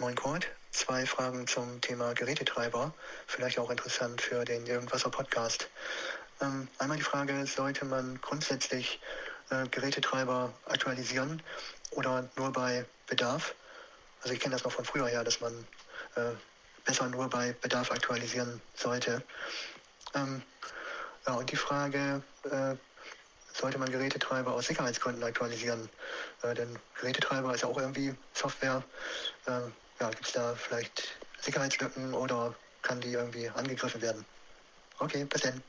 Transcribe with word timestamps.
Moin 0.00 0.14
Kurt, 0.14 0.46
zwei 0.70 1.04
Fragen 1.06 1.48
zum 1.48 1.80
Thema 1.80 2.14
Gerätetreiber, 2.14 2.94
vielleicht 3.26 3.58
auch 3.58 3.68
interessant 3.68 4.20
für 4.20 4.44
den 4.44 4.64
Irgendwasser 4.64 5.10
Podcast. 5.10 5.68
Ähm, 6.40 6.68
einmal 6.78 6.98
die 6.98 7.02
Frage, 7.02 7.44
sollte 7.48 7.84
man 7.84 8.20
grundsätzlich 8.20 9.00
äh, 9.50 9.66
Gerätetreiber 9.66 10.54
aktualisieren 10.66 11.42
oder 11.90 12.30
nur 12.36 12.52
bei 12.52 12.84
Bedarf? 13.08 13.56
Also 14.22 14.34
ich 14.34 14.38
kenne 14.38 14.52
das 14.52 14.62
noch 14.62 14.70
von 14.70 14.84
früher 14.84 15.08
her, 15.08 15.24
dass 15.24 15.40
man 15.40 15.66
äh, 16.14 16.30
besser 16.84 17.08
nur 17.08 17.28
bei 17.28 17.56
Bedarf 17.60 17.90
aktualisieren 17.90 18.62
sollte. 18.76 19.20
Ähm, 20.14 20.42
ja, 21.26 21.34
und 21.34 21.50
die 21.50 21.56
Frage, 21.56 22.22
äh, 22.44 22.76
sollte 23.52 23.78
man 23.78 23.90
Gerätetreiber 23.90 24.52
aus 24.52 24.68
Sicherheitsgründen 24.68 25.24
aktualisieren? 25.24 25.88
Äh, 26.42 26.54
denn 26.54 26.78
Gerätetreiber 27.00 27.52
ist 27.52 27.62
ja 27.62 27.68
auch 27.68 27.78
irgendwie 27.78 28.14
Software. 28.32 28.84
Ja, 30.00 30.10
gibt 30.10 30.26
es 30.26 30.32
da 30.32 30.54
vielleicht 30.54 31.18
Sicherheitslücken 31.40 32.14
oder 32.14 32.54
kann 32.82 33.00
die 33.00 33.12
irgendwie 33.12 33.48
angegriffen 33.48 34.00
werden? 34.00 34.24
Okay, 35.00 35.24
bis 35.24 35.42
dann. 35.42 35.62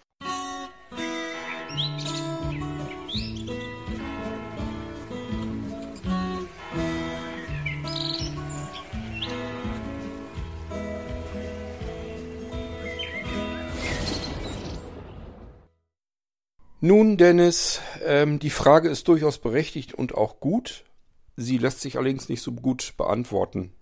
Nun, 16.82 17.18
Dennis, 17.18 17.82
ähm, 18.06 18.40
die 18.40 18.50
Frage 18.50 18.90
ist 18.90 19.08
durchaus 19.10 19.40
berechtigt 19.40 19.94
und 19.94 20.16
auch 20.16 20.40
gut. 20.40 20.86
Sie 21.36 21.58
lässt 21.58 21.82
sich 21.82 21.98
allerdings 21.98 22.30
nicht 22.30 22.42
so 22.42 22.54
gut 22.54 22.94
beantworten. 22.96 23.74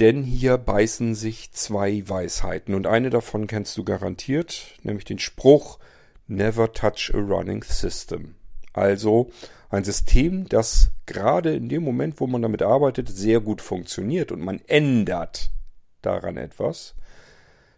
Denn 0.00 0.22
hier 0.22 0.56
beißen 0.56 1.14
sich 1.14 1.52
zwei 1.52 2.08
Weisheiten 2.08 2.74
und 2.74 2.86
eine 2.86 3.10
davon 3.10 3.46
kennst 3.46 3.76
du 3.76 3.84
garantiert, 3.84 4.78
nämlich 4.82 5.04
den 5.04 5.18
Spruch 5.18 5.78
Never 6.26 6.72
touch 6.72 7.12
a 7.12 7.18
running 7.18 7.62
system. 7.62 8.34
Also 8.72 9.30
ein 9.68 9.84
System, 9.84 10.48
das 10.48 10.90
gerade 11.04 11.54
in 11.54 11.68
dem 11.68 11.82
Moment, 11.82 12.18
wo 12.18 12.26
man 12.26 12.40
damit 12.40 12.62
arbeitet, 12.62 13.10
sehr 13.10 13.40
gut 13.40 13.60
funktioniert 13.60 14.32
und 14.32 14.40
man 14.40 14.60
ändert 14.68 15.50
daran 16.00 16.38
etwas, 16.38 16.94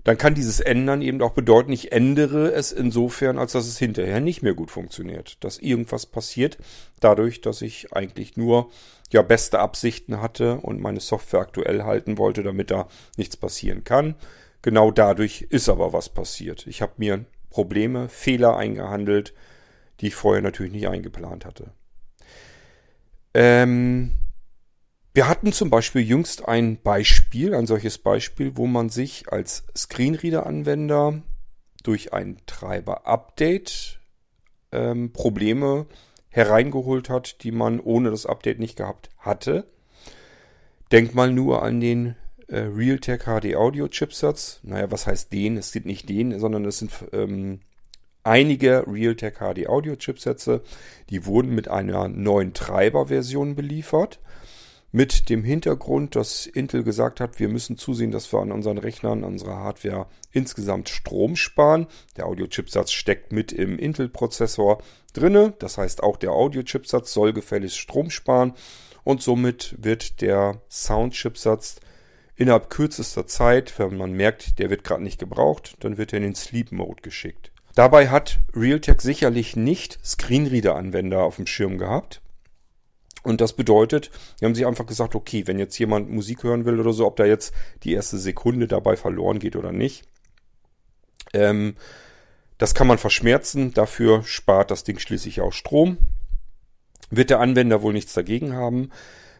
dann 0.04 0.18
kann 0.18 0.34
dieses 0.34 0.60
Ändern 0.60 1.00
eben 1.00 1.22
auch 1.22 1.32
bedeuten, 1.32 1.72
ich 1.72 1.92
ändere 1.92 2.52
es 2.52 2.72
insofern, 2.72 3.38
als 3.38 3.52
dass 3.52 3.66
es 3.66 3.78
hinterher 3.78 4.20
nicht 4.20 4.42
mehr 4.42 4.54
gut 4.54 4.70
funktioniert. 4.70 5.42
Dass 5.44 5.58
irgendwas 5.58 6.06
passiert, 6.06 6.58
dadurch, 7.00 7.40
dass 7.40 7.62
ich 7.62 7.92
eigentlich 7.92 8.36
nur 8.36 8.70
ja 9.10 9.22
beste 9.22 9.60
Absichten 9.60 10.20
hatte 10.20 10.56
und 10.56 10.80
meine 10.80 11.00
Software 11.00 11.40
aktuell 11.40 11.84
halten 11.84 12.18
wollte, 12.18 12.42
damit 12.42 12.70
da 12.70 12.88
nichts 13.16 13.36
passieren 13.36 13.84
kann. 13.84 14.16
Genau 14.62 14.90
dadurch 14.90 15.46
ist 15.50 15.68
aber 15.68 15.92
was 15.92 16.08
passiert. 16.08 16.66
Ich 16.66 16.82
habe 16.82 16.92
mir 16.96 17.24
Probleme, 17.50 18.08
Fehler 18.08 18.56
eingehandelt, 18.56 19.34
die 20.00 20.08
ich 20.08 20.14
vorher 20.14 20.42
natürlich 20.42 20.72
nicht 20.72 20.88
eingeplant 20.88 21.44
hatte. 21.44 21.72
Ähm, 23.34 24.12
wir 25.14 25.28
hatten 25.28 25.52
zum 25.52 25.68
Beispiel 25.68 26.02
jüngst 26.02 26.48
ein 26.48 26.80
Beispiel, 26.80 27.54
ein 27.54 27.66
solches 27.66 27.98
Beispiel, 27.98 28.56
wo 28.56 28.66
man 28.66 28.88
sich 28.88 29.30
als 29.30 29.64
Screenreader-Anwender 29.76 31.22
durch 31.82 32.14
ein 32.14 32.38
Treiber-Update 32.46 34.00
ähm, 34.72 35.12
Probleme 35.12 35.86
hereingeholt 36.30 37.10
hat, 37.10 37.42
die 37.42 37.52
man 37.52 37.78
ohne 37.78 38.10
das 38.10 38.24
Update 38.24 38.58
nicht 38.58 38.76
gehabt 38.76 39.10
hatte. 39.18 39.66
Denk 40.92 41.14
mal 41.14 41.30
nur 41.30 41.62
an 41.62 41.80
den 41.80 42.16
äh, 42.48 42.60
Realtek 42.60 43.24
HD 43.24 43.56
Audio 43.56 43.88
Chipsatz. 43.88 44.60
Naja, 44.62 44.90
was 44.90 45.06
heißt 45.06 45.30
den? 45.30 45.58
Es 45.58 45.72
sind 45.72 45.84
nicht 45.84 46.08
den, 46.08 46.38
sondern 46.38 46.64
es 46.64 46.78
sind 46.78 46.90
ähm, 47.12 47.60
einige 48.24 48.86
Realtek 48.86 49.40
HD 49.40 49.68
Audio 49.68 49.96
Chipsätze, 49.96 50.62
die 51.10 51.26
wurden 51.26 51.54
mit 51.54 51.68
einer 51.68 52.08
neuen 52.08 52.54
Treiberversion 52.54 53.54
beliefert 53.56 54.18
mit 54.92 55.30
dem 55.30 55.42
Hintergrund, 55.42 56.14
dass 56.14 56.46
Intel 56.46 56.84
gesagt 56.84 57.18
hat, 57.18 57.40
wir 57.40 57.48
müssen 57.48 57.78
zusehen, 57.78 58.10
dass 58.10 58.30
wir 58.32 58.40
an 58.40 58.52
unseren 58.52 58.78
Rechnern, 58.78 59.24
an 59.24 59.32
unserer 59.32 59.56
Hardware 59.56 60.06
insgesamt 60.32 60.90
Strom 60.90 61.34
sparen. 61.34 61.86
Der 62.16 62.26
Audiochipsatz 62.26 62.92
steckt 62.92 63.32
mit 63.32 63.52
im 63.52 63.78
Intel-Prozessor 63.78 64.82
drinne. 65.14 65.54
Das 65.58 65.78
heißt, 65.78 66.02
auch 66.02 66.18
der 66.18 66.32
Audiochipsatz 66.32 67.12
soll 67.12 67.32
gefälligst 67.32 67.78
Strom 67.78 68.10
sparen 68.10 68.52
und 69.02 69.22
somit 69.22 69.74
wird 69.78 70.20
der 70.20 70.60
Soundchipsatz 70.68 71.80
innerhalb 72.36 72.70
kürzester 72.70 73.26
Zeit, 73.26 73.78
wenn 73.78 73.96
man 73.96 74.12
merkt, 74.12 74.58
der 74.58 74.70
wird 74.70 74.84
gerade 74.84 75.02
nicht 75.02 75.18
gebraucht, 75.18 75.76
dann 75.80 75.96
wird 75.96 76.12
er 76.12 76.18
in 76.18 76.24
den 76.24 76.34
Sleep 76.34 76.72
Mode 76.72 77.02
geschickt. 77.02 77.50
Dabei 77.74 78.08
hat 78.08 78.40
Realtek 78.54 79.00
sicherlich 79.00 79.56
nicht 79.56 79.98
Screenreader-Anwender 80.04 81.22
auf 81.22 81.36
dem 81.36 81.46
Schirm 81.46 81.78
gehabt. 81.78 82.20
Und 83.22 83.40
das 83.40 83.52
bedeutet, 83.52 84.10
die 84.40 84.44
haben 84.44 84.54
sich 84.54 84.66
einfach 84.66 84.86
gesagt, 84.86 85.14
okay, 85.14 85.46
wenn 85.46 85.58
jetzt 85.58 85.78
jemand 85.78 86.10
Musik 86.10 86.42
hören 86.42 86.64
will 86.64 86.80
oder 86.80 86.92
so, 86.92 87.06
ob 87.06 87.16
da 87.16 87.24
jetzt 87.24 87.54
die 87.84 87.92
erste 87.92 88.18
Sekunde 88.18 88.66
dabei 88.66 88.96
verloren 88.96 89.38
geht 89.38 89.56
oder 89.56 89.72
nicht. 89.72 90.04
Ähm, 91.32 91.76
das 92.58 92.74
kann 92.74 92.86
man 92.86 92.98
verschmerzen, 92.98 93.72
dafür 93.74 94.22
spart 94.24 94.70
das 94.70 94.84
Ding 94.84 94.98
schließlich 94.98 95.40
auch 95.40 95.52
Strom. 95.52 95.98
Wird 97.10 97.30
der 97.30 97.40
Anwender 97.40 97.82
wohl 97.82 97.92
nichts 97.92 98.12
dagegen 98.12 98.54
haben, 98.54 98.90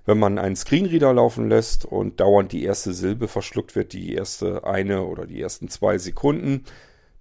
wenn 0.05 0.19
man 0.19 0.39
einen 0.39 0.57
Screenreader 0.57 1.13
laufen 1.13 1.49
lässt 1.49 1.85
und 1.85 2.21
dauernd 2.21 2.53
die 2.53 2.65
erste 2.65 2.93
Silbe 2.93 3.29
verschluckt 3.29 3.75
wird, 3.75 3.93
die 3.93 4.15
erste 4.15 4.65
eine 4.65 5.05
oder 5.05 5.27
die 5.27 5.41
ersten 5.41 5.69
zwei 5.69 5.99
Sekunden, 5.99 6.65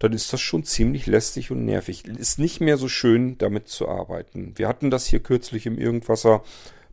dann 0.02 0.14
ist 0.14 0.34
das 0.34 0.42
schon 0.42 0.64
ziemlich 0.64 1.06
lästig 1.06 1.52
und 1.52 1.64
nervig. 1.64 2.06
Ist 2.06 2.40
nicht 2.40 2.60
mehr 2.60 2.78
so 2.78 2.88
schön, 2.88 3.38
damit 3.38 3.68
zu 3.68 3.88
arbeiten. 3.88 4.54
Wir 4.56 4.68
hatten 4.68 4.90
das 4.90 5.06
hier 5.06 5.20
kürzlich 5.20 5.68
im 5.68 5.78
Irgendwasser 5.78 6.42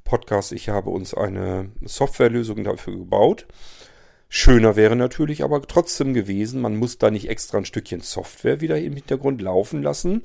Podcast. 0.05 0.53
Ich 0.53 0.69
habe 0.69 0.91
uns 0.91 1.15
eine 1.15 1.71
Softwarelösung 1.81 2.65
dafür 2.65 2.99
gebaut. 2.99 3.47
Schöner 4.29 4.77
wäre 4.77 4.95
natürlich 4.95 5.43
aber 5.43 5.63
trotzdem 5.63 6.13
gewesen, 6.13 6.61
man 6.61 6.77
muss 6.77 6.99
da 6.99 7.11
nicht 7.11 7.31
extra 7.31 7.57
ein 7.57 7.65
Stückchen 7.65 8.03
Software 8.03 8.61
wieder 8.61 8.79
im 8.79 8.93
Hintergrund 8.93 9.41
laufen 9.41 9.83
lassen, 9.83 10.25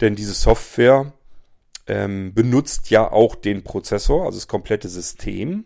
denn 0.00 0.14
diese 0.14 0.34
Software 0.34 1.12
ähm, 1.88 2.32
benutzt 2.32 2.90
ja 2.90 3.10
auch 3.10 3.34
den 3.34 3.64
Prozessor, 3.64 4.26
also 4.26 4.38
das 4.38 4.46
komplette 4.46 4.88
System 4.88 5.64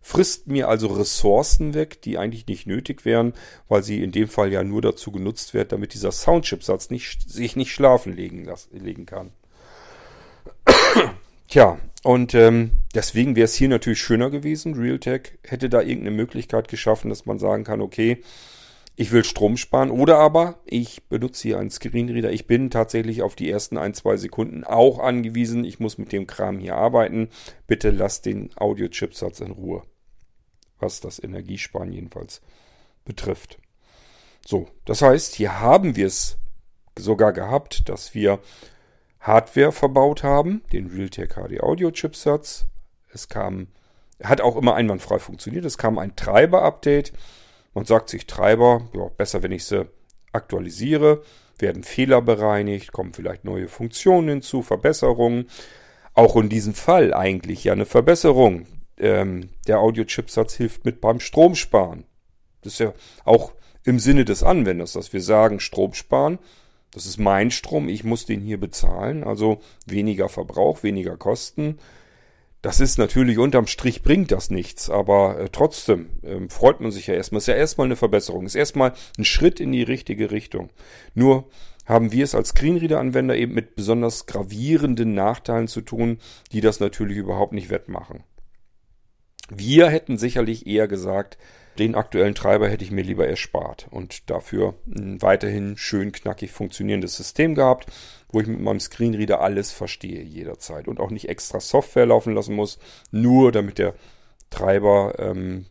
frisst 0.00 0.46
mir 0.46 0.68
also 0.68 0.88
Ressourcen 0.88 1.74
weg, 1.74 2.00
die 2.02 2.18
eigentlich 2.18 2.46
nicht 2.46 2.66
nötig 2.66 3.04
wären, 3.04 3.32
weil 3.68 3.82
sie 3.82 4.02
in 4.02 4.12
dem 4.12 4.28
Fall 4.28 4.52
ja 4.52 4.62
nur 4.62 4.82
dazu 4.82 5.10
genutzt 5.10 5.54
wird, 5.54 5.72
damit 5.72 5.94
dieser 5.94 6.12
Soundchipsatz 6.12 6.90
nicht, 6.90 7.28
sich 7.28 7.56
nicht 7.56 7.72
schlafen 7.72 8.14
legen, 8.14 8.44
las, 8.44 8.68
legen 8.72 9.06
kann. 9.06 9.30
Tja, 11.48 11.78
und 12.02 12.34
ähm, 12.34 12.70
deswegen 12.94 13.34
wäre 13.34 13.46
es 13.46 13.54
hier 13.54 13.68
natürlich 13.68 14.00
schöner 14.00 14.30
gewesen. 14.30 14.74
Realtek 14.74 15.38
hätte 15.42 15.68
da 15.68 15.80
irgendeine 15.80 16.16
Möglichkeit 16.16 16.68
geschaffen, 16.68 17.08
dass 17.08 17.26
man 17.26 17.38
sagen 17.38 17.64
kann, 17.64 17.80
okay, 17.80 18.22
ich 18.96 19.12
will 19.12 19.24
Strom 19.24 19.56
sparen 19.56 19.90
oder 19.90 20.18
aber 20.18 20.58
ich 20.64 21.04
benutze 21.04 21.42
hier 21.42 21.58
einen 21.58 21.70
Screenreader. 21.70 22.32
Ich 22.32 22.46
bin 22.46 22.70
tatsächlich 22.70 23.22
auf 23.22 23.36
die 23.36 23.50
ersten 23.50 23.78
ein, 23.78 23.94
zwei 23.94 24.16
Sekunden 24.16 24.64
auch 24.64 24.98
angewiesen. 24.98 25.64
Ich 25.64 25.80
muss 25.80 25.98
mit 25.98 26.12
dem 26.12 26.26
Kram 26.26 26.58
hier 26.58 26.76
arbeiten. 26.76 27.28
Bitte 27.66 27.90
lasst 27.90 28.26
den 28.26 28.50
Audio-Chipsatz 28.56 29.40
in 29.40 29.52
Ruhe 29.52 29.82
was 30.78 31.00
das 31.00 31.22
Energiesparen 31.22 31.92
jedenfalls 31.92 32.40
betrifft. 33.04 33.58
So, 34.44 34.68
das 34.84 35.02
heißt, 35.02 35.34
hier 35.34 35.60
haben 35.60 35.96
wir 35.96 36.06
es 36.06 36.38
sogar 36.98 37.32
gehabt, 37.32 37.88
dass 37.88 38.14
wir 38.14 38.40
Hardware 39.20 39.72
verbaut 39.72 40.22
haben, 40.22 40.62
den 40.72 40.86
Realtek 40.86 41.34
HD 41.34 41.60
Audio 41.60 41.90
Chipsatz. 41.90 42.66
Es 43.12 43.28
kam, 43.28 43.68
hat 44.22 44.40
auch 44.40 44.56
immer 44.56 44.74
einwandfrei 44.74 45.18
funktioniert. 45.18 45.64
Es 45.64 45.78
kam 45.78 45.98
ein 45.98 46.14
Treiber-Update. 46.14 47.12
Man 47.76 47.84
sagt 47.84 48.08
sich 48.08 48.26
Treiber, 48.26 48.88
ja, 48.94 49.10
besser, 49.18 49.42
wenn 49.42 49.52
ich 49.52 49.66
sie 49.66 49.86
aktualisiere, 50.32 51.22
werden 51.58 51.82
Fehler 51.82 52.22
bereinigt, 52.22 52.90
kommen 52.90 53.12
vielleicht 53.12 53.44
neue 53.44 53.68
Funktionen 53.68 54.30
hinzu, 54.30 54.62
Verbesserungen. 54.62 55.50
Auch 56.14 56.36
in 56.36 56.48
diesem 56.48 56.72
Fall 56.72 57.12
eigentlich 57.12 57.64
ja 57.64 57.74
eine 57.74 57.84
Verbesserung 57.84 58.66
ähm, 58.96 59.50
der 59.66 59.80
Audio-Chipsatz 59.80 60.54
hilft 60.54 60.86
mit 60.86 61.02
beim 61.02 61.20
Stromsparen. 61.20 62.04
Das 62.62 62.72
ist 62.72 62.78
ja 62.78 62.94
auch 63.26 63.52
im 63.84 63.98
Sinne 63.98 64.24
des 64.24 64.42
Anwenders, 64.42 64.94
dass 64.94 65.12
wir 65.12 65.20
sagen, 65.20 65.60
Strom 65.60 65.92
sparen, 65.92 66.38
das 66.92 67.04
ist 67.04 67.18
mein 67.18 67.50
Strom, 67.50 67.90
ich 67.90 68.04
muss 68.04 68.24
den 68.24 68.40
hier 68.40 68.58
bezahlen, 68.58 69.22
also 69.22 69.60
weniger 69.84 70.30
Verbrauch, 70.30 70.82
weniger 70.82 71.18
Kosten. 71.18 71.78
Das 72.66 72.80
ist 72.80 72.98
natürlich 72.98 73.38
unterm 73.38 73.68
Strich 73.68 74.02
bringt 74.02 74.32
das 74.32 74.50
nichts, 74.50 74.90
aber 74.90 75.38
äh, 75.38 75.48
trotzdem 75.52 76.08
äh, 76.22 76.48
freut 76.48 76.80
man 76.80 76.90
sich 76.90 77.06
ja 77.06 77.14
erstmal. 77.14 77.38
Ist 77.38 77.46
ja 77.46 77.54
erstmal 77.54 77.84
eine 77.84 77.94
Verbesserung, 77.94 78.44
ist 78.44 78.56
erstmal 78.56 78.92
ein 79.16 79.24
Schritt 79.24 79.60
in 79.60 79.70
die 79.70 79.84
richtige 79.84 80.32
Richtung. 80.32 80.70
Nur 81.14 81.48
haben 81.84 82.10
wir 82.10 82.24
es 82.24 82.34
als 82.34 82.48
Screenreader-Anwender 82.48 83.36
eben 83.36 83.54
mit 83.54 83.76
besonders 83.76 84.26
gravierenden 84.26 85.14
Nachteilen 85.14 85.68
zu 85.68 85.80
tun, 85.80 86.18
die 86.50 86.60
das 86.60 86.80
natürlich 86.80 87.18
überhaupt 87.18 87.52
nicht 87.52 87.70
wettmachen. 87.70 88.24
Wir 89.48 89.88
hätten 89.88 90.18
sicherlich 90.18 90.66
eher 90.66 90.88
gesagt, 90.88 91.38
den 91.78 91.94
aktuellen 91.94 92.34
Treiber 92.34 92.68
hätte 92.68 92.82
ich 92.82 92.90
mir 92.90 93.04
lieber 93.04 93.28
erspart 93.28 93.86
und 93.92 94.28
dafür 94.28 94.74
ein 94.86 95.22
weiterhin 95.22 95.76
schön 95.76 96.10
knackig 96.10 96.50
funktionierendes 96.50 97.16
System 97.16 97.54
gehabt, 97.54 97.86
wo 98.36 98.40
ich 98.42 98.48
mit 98.48 98.60
meinem 98.60 98.80
Screenreader 98.80 99.40
alles 99.40 99.72
verstehe 99.72 100.22
jederzeit 100.22 100.88
und 100.88 101.00
auch 101.00 101.08
nicht 101.08 101.30
extra 101.30 101.58
Software 101.58 102.04
laufen 102.04 102.34
lassen 102.34 102.54
muss, 102.54 102.78
nur 103.10 103.50
damit 103.50 103.78
der 103.78 103.94
Treiber 104.50 105.14
ähm, 105.18 105.64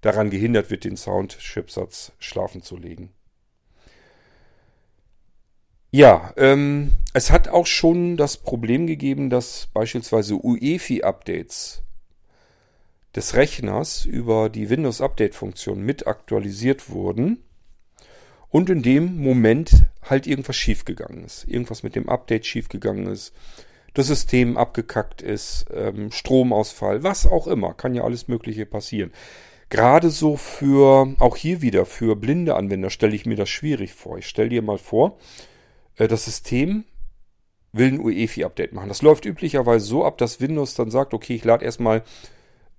daran 0.00 0.30
gehindert 0.30 0.70
wird, 0.70 0.84
den 0.84 0.96
Sound-Chipsatz 0.96 2.12
schlafen 2.18 2.62
zu 2.62 2.78
legen. 2.78 3.10
Ja, 5.90 6.32
ähm, 6.38 6.92
es 7.12 7.30
hat 7.30 7.48
auch 7.48 7.66
schon 7.66 8.16
das 8.16 8.38
Problem 8.38 8.86
gegeben, 8.86 9.28
dass 9.28 9.68
beispielsweise 9.74 10.32
UEFI-Updates 10.36 11.82
des 13.14 13.34
Rechners 13.34 14.06
über 14.06 14.48
die 14.48 14.70
Windows-Update-Funktion 14.70 15.82
mit 15.82 16.06
aktualisiert 16.06 16.88
wurden 16.88 17.44
und 18.50 18.70
in 18.70 18.82
dem 18.82 19.18
Moment 19.18 19.86
halt 20.02 20.26
irgendwas 20.26 20.56
schiefgegangen 20.56 21.24
ist. 21.24 21.46
Irgendwas 21.48 21.82
mit 21.82 21.94
dem 21.94 22.08
Update 22.08 22.46
schiefgegangen 22.46 23.06
ist, 23.06 23.34
das 23.94 24.06
System 24.06 24.56
abgekackt 24.56 25.22
ist, 25.22 25.66
ähm, 25.74 26.10
Stromausfall, 26.12 27.02
was 27.02 27.26
auch 27.26 27.46
immer, 27.46 27.74
kann 27.74 27.94
ja 27.94 28.04
alles 28.04 28.28
Mögliche 28.28 28.66
passieren. 28.66 29.12
Gerade 29.70 30.10
so 30.10 30.36
für, 30.36 31.14
auch 31.18 31.36
hier 31.36 31.60
wieder, 31.60 31.84
für 31.84 32.16
blinde 32.16 32.54
Anwender 32.54 32.90
stelle 32.90 33.14
ich 33.14 33.26
mir 33.26 33.36
das 33.36 33.50
schwierig 33.50 33.92
vor. 33.92 34.16
Ich 34.18 34.26
stelle 34.26 34.48
dir 34.48 34.62
mal 34.62 34.78
vor, 34.78 35.18
äh, 35.96 36.08
das 36.08 36.24
System 36.24 36.84
will 37.72 37.88
ein 37.88 38.00
UEFI-Update 38.00 38.72
machen. 38.72 38.88
Das 38.88 39.02
läuft 39.02 39.26
üblicherweise 39.26 39.84
so 39.84 40.04
ab, 40.04 40.16
dass 40.18 40.40
Windows 40.40 40.74
dann 40.74 40.90
sagt, 40.90 41.12
okay, 41.12 41.34
ich 41.34 41.44
lade 41.44 41.64
erstmal 41.64 42.02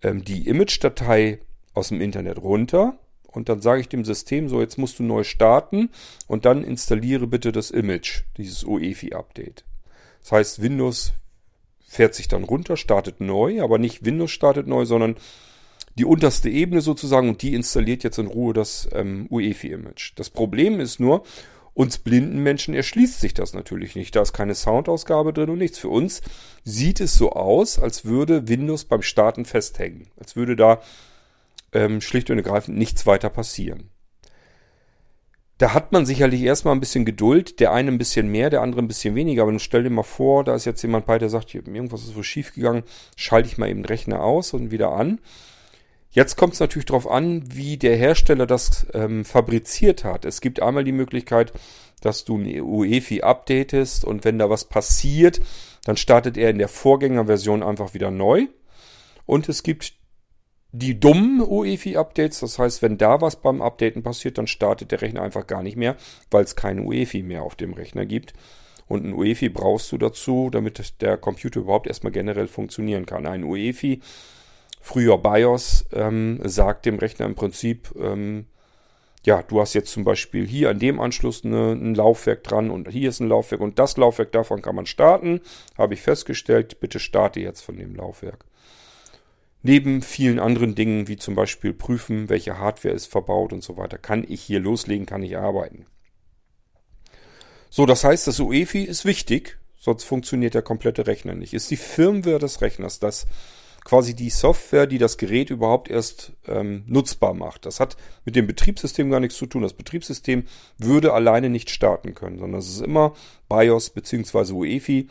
ähm, 0.02 0.24
die 0.24 0.48
Image-Datei 0.48 1.40
aus 1.74 1.90
dem 1.90 2.02
Internet 2.02 2.40
runter 2.42 2.98
und 3.32 3.50
dann 3.50 3.62
sage 3.62 3.82
ich 3.82 3.90
dem 3.90 4.06
System, 4.06 4.50
so 4.50 4.60
jetzt 4.62 4.78
musst 4.78 5.00
du 5.00 5.04
neu 5.04 5.24
starten 5.24 5.90
und 6.28 6.46
dann 6.46 6.64
installiere 6.64 7.28
bitte 7.28 7.52
das 7.52 7.72
Image, 7.72 8.24
dieses 8.38 8.64
UEFI-Update. 8.64 9.64
Das 10.22 10.32
heißt, 10.32 10.62
Windows 10.62 11.14
fährt 11.88 12.16
sich 12.16 12.28
dann 12.28 12.44
runter, 12.44 12.78
startet 12.78 13.22
neu, 13.22 13.62
aber 13.64 13.78
nicht 13.78 14.06
Windows 14.06 14.32
startet 14.32 14.68
neu, 14.68 14.86
sondern 14.86 15.16
die 15.96 16.06
unterste 16.06 16.50
Ebene 16.50 16.82
sozusagen 16.82 17.30
und 17.30 17.42
die 17.42 17.54
installiert 17.54 18.04
jetzt 18.04 18.20
in 18.20 18.28
Ruhe 18.28 18.54
das 18.54 18.88
ähm, 18.94 19.28
UEFI-Image. 19.30 20.14
Das 20.16 20.30
Problem 20.30 20.80
ist 20.80 21.00
nur, 21.00 21.24
uns 21.74 21.98
blinden 21.98 22.44
Menschen 22.44 22.74
erschließt 22.74 23.20
sich 23.20 23.34
das 23.34 23.54
natürlich 23.54 23.96
nicht. 23.96 24.16
Da 24.16 24.22
ist 24.22 24.34
keine 24.34 24.56
Soundausgabe 24.56 25.34
drin 25.34 25.50
und 25.50 25.60
nichts. 25.60 25.78
Für 25.78 25.90
uns 25.90 26.22
sieht 26.64 27.00
es 27.00 27.16
so 27.16 27.32
aus, 27.32 27.80
als 27.80 28.06
würde 28.06 28.48
Windows 28.48 28.86
beim 28.86 29.02
Starten 29.02 29.46
festhängen. 29.46 30.08
Als 30.20 30.36
würde 30.36 30.56
da 30.56 30.82
ähm, 31.74 32.02
schlicht 32.02 32.30
und 32.30 32.38
ergreifend 32.38 32.78
nichts 32.78 33.06
weiter 33.06 33.30
passieren. 33.30 33.90
Da 35.60 35.74
hat 35.74 35.92
man 35.92 36.06
sicherlich 36.06 36.42
erstmal 36.42 36.74
ein 36.74 36.80
bisschen 36.80 37.04
Geduld, 37.04 37.60
der 37.60 37.74
eine 37.74 37.92
ein 37.92 37.98
bisschen 37.98 38.32
mehr, 38.32 38.50
der 38.50 38.62
andere 38.62 38.82
ein 38.82 38.88
bisschen 38.88 39.14
weniger. 39.16 39.42
Aber 39.42 39.52
nun 39.52 39.60
stell 39.60 39.84
dir 39.84 39.90
mal 39.90 40.04
vor, 40.04 40.46
da 40.46 40.56
ist 40.56 40.64
jetzt 40.64 40.82
jemand 40.82 41.06
bei, 41.06 41.18
der 41.20 41.28
sagt, 41.28 41.54
irgendwas 41.54 42.04
ist 42.04 42.16
so 42.16 42.24
schief 42.24 42.54
gegangen, 42.54 42.84
schalte 43.18 43.50
ich 43.50 43.58
mal 43.58 43.70
eben 43.70 43.82
den 43.82 43.86
Rechner 43.86 44.24
aus 44.24 44.54
und 44.54 44.72
wieder 44.72 44.94
an. 44.94 45.20
Jetzt 46.12 46.38
kommt 46.38 46.54
es 46.54 46.62
natürlich 46.62 46.86
darauf 46.86 47.12
an, 47.12 47.44
wie 47.54 47.78
der 47.78 47.98
Hersteller 47.98 48.48
das 48.48 48.88
ähm, 48.94 49.26
fabriziert 49.26 50.06
hat. 50.06 50.24
Es 50.24 50.40
gibt 50.40 50.62
einmal 50.62 50.86
die 50.86 50.94
Möglichkeit, 50.94 51.52
dass 52.02 52.24
du 52.24 52.38
eine 52.38 52.64
UEFI 52.64 53.22
updatest 53.22 54.06
und 54.06 54.24
wenn 54.24 54.40
da 54.40 54.50
was 54.50 54.64
passiert, 54.64 55.42
dann 55.84 55.98
startet 55.98 56.38
er 56.38 56.50
in 56.50 56.58
der 56.58 56.70
Vorgängerversion 56.70 57.64
einfach 57.64 57.94
wieder 57.94 58.12
neu. 58.12 58.48
Und 59.26 59.50
es 59.50 59.62
gibt 59.62 59.99
die 60.72 61.00
dummen 61.00 61.42
UEFI-Updates, 61.42 62.42
das 62.42 62.60
heißt, 62.60 62.82
wenn 62.82 62.98
da 62.98 63.22
was 63.22 63.38
beim 63.38 63.62
Updaten 63.62 64.04
passiert, 64.04 64.38
dann 64.38 64.48
startet 64.48 64.92
der 64.92 65.02
Rechner 65.02 65.24
einfach 65.24 65.48
gar 65.48 65.64
nicht 65.64 65.78
mehr, 65.78 65.96
weil 66.30 66.44
es 66.44 66.56
keine 66.56 66.84
UEFI 66.84 67.24
mehr 67.24 67.44
auf 67.44 67.56
dem 67.56 67.74
Rechner 67.74 68.06
gibt. 68.06 68.34
Und 68.88 69.06
ein 69.06 69.14
UEFI 69.14 69.50
brauchst 69.50 69.92
du 69.92 69.98
dazu, 69.98 70.50
damit 70.52 71.02
der 71.02 71.18
Computer 71.18 71.60
überhaupt 71.62 71.88
erstmal 71.88 72.12
generell 72.12 72.48
funktionieren 72.48 73.06
kann. 73.06 73.26
Ein 73.26 73.44
UEFI 73.44 74.02
früher 74.82 75.18
BIOS 75.18 75.86
ähm, 75.92 76.40
sagt 76.44 76.86
dem 76.86 76.98
Rechner 76.98 77.26
im 77.26 77.36
Prinzip, 77.36 77.94
ähm, 78.00 78.46
ja, 79.26 79.44
du 79.44 79.60
hast 79.60 79.74
jetzt 79.74 79.92
zum 79.92 80.06
Beispiel 80.06 80.48
hier 80.48 80.70
an 80.70 80.80
dem 80.80 81.00
Anschluss 81.00 81.44
eine, 81.44 81.74
ein 81.74 81.94
Laufwerk 81.94 82.44
dran 82.44 82.72
und 82.72 82.90
hier 82.90 83.10
ist 83.10 83.20
ein 83.20 83.28
Laufwerk 83.28 83.62
und 83.62 83.78
das 83.78 83.98
Laufwerk 83.98 84.32
davon 84.32 84.62
kann 84.62 84.76
man 84.76 84.86
starten. 84.86 85.42
Habe 85.78 85.94
ich 85.94 86.02
festgestellt, 86.02 86.80
bitte 86.80 87.00
starte 87.00 87.40
jetzt 87.40 87.62
von 87.62 87.76
dem 87.76 87.96
Laufwerk. 87.96 88.46
Neben 89.62 90.02
vielen 90.02 90.40
anderen 90.40 90.74
Dingen, 90.74 91.08
wie 91.08 91.18
zum 91.18 91.36
Beispiel 91.36 91.74
prüfen, 91.74 92.30
welche 92.30 92.58
Hardware 92.58 92.94
ist 92.94 93.08
verbaut 93.08 93.52
und 93.52 93.64
so 93.64 93.78
weiter, 93.78 93.98
kann 93.98 94.26
ich 94.28 94.42
hier 94.42 94.60
loslegen, 94.60 95.06
kann 95.06 95.22
ich 95.22 95.38
arbeiten. 95.38 95.86
So, 97.70 97.86
das 97.86 98.04
heißt, 98.04 98.26
das 98.28 98.40
UEFI 98.40 98.84
ist 98.84 99.06
wichtig, 99.06 99.60
sonst 99.78 100.06
funktioniert 100.06 100.54
der 100.54 100.62
komplette 100.62 101.08
Rechner 101.08 101.36
nicht. 101.36 101.54
Ist 101.54 101.70
die 101.72 101.78
Firmware 101.78 102.40
des 102.40 102.62
Rechners 102.62 103.00
das 103.00 103.28
quasi 103.84 104.14
die 104.14 104.30
Software, 104.30 104.88
die 104.88 104.98
das 104.98 105.18
Gerät 105.18 105.50
überhaupt 105.50 105.90
erst 105.90 106.34
ähm, 106.48 106.84
nutzbar 106.88 107.34
macht. 107.34 107.66
Das 107.66 107.80
hat 107.80 107.98
mit 108.26 108.36
dem 108.36 108.48
Betriebssystem 108.48 109.10
gar 109.10 109.20
nichts 109.20 109.38
zu 109.38 109.46
tun. 109.46 109.62
Das 109.62 109.74
Betriebssystem 109.74 110.46
würde 110.78 111.14
alleine 111.14 111.50
nicht 111.50 111.70
starten 111.70 112.14
können, 112.14 112.40
sondern 112.40 112.60
es 112.60 112.70
ist 112.70 112.82
immer 112.82 113.14
BIOS 113.48 113.90
bzw. 113.92 114.54
UEFI, 114.54 115.08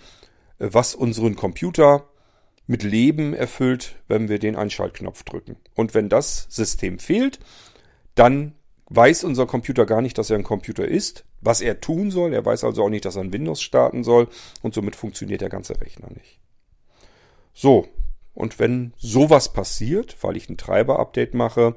äh, 0.58 0.68
was 0.70 0.94
unseren 0.94 1.34
Computer 1.34 2.08
mit 2.69 2.82
Leben 2.82 3.35
erfüllt, 3.35 3.97
wenn 4.06 4.29
wir 4.29 4.38
den 4.38 4.55
Einschaltknopf 4.55 5.25
drücken. 5.25 5.56
Und 5.75 5.94
wenn 5.94 6.09
das 6.09 6.47
System 6.50 6.99
fehlt, 6.99 7.41
dann 8.15 8.55
weiß 8.91 9.25
unser 9.25 9.47
Computer 9.47 9.87
gar 9.87 10.03
nicht, 10.03 10.19
dass 10.19 10.31
er 10.31 10.37
ein 10.37 10.44
Computer 10.44 10.87
ist, 10.87 11.25
was 11.41 11.62
er 11.62 11.81
tun 11.81 12.11
soll. 12.11 12.35
Er 12.35 12.44
weiß 12.44 12.65
also 12.65 12.85
auch 12.85 12.91
nicht, 12.91 13.06
dass 13.06 13.17
er 13.17 13.23
ein 13.23 13.32
Windows 13.32 13.62
starten 13.62 14.05
soll 14.05 14.29
und 14.62 14.75
somit 14.75 14.97
funktioniert 14.97 15.41
der 15.41 15.49
ganze 15.49 15.81
Rechner 15.81 16.09
nicht. 16.15 16.41
So, 17.55 17.88
und 18.35 18.59
wenn 18.59 18.93
sowas 18.99 19.53
passiert, 19.53 20.17
weil 20.20 20.37
ich 20.37 20.50
ein 20.50 20.59
Treiber-Update 20.59 21.32
mache 21.32 21.75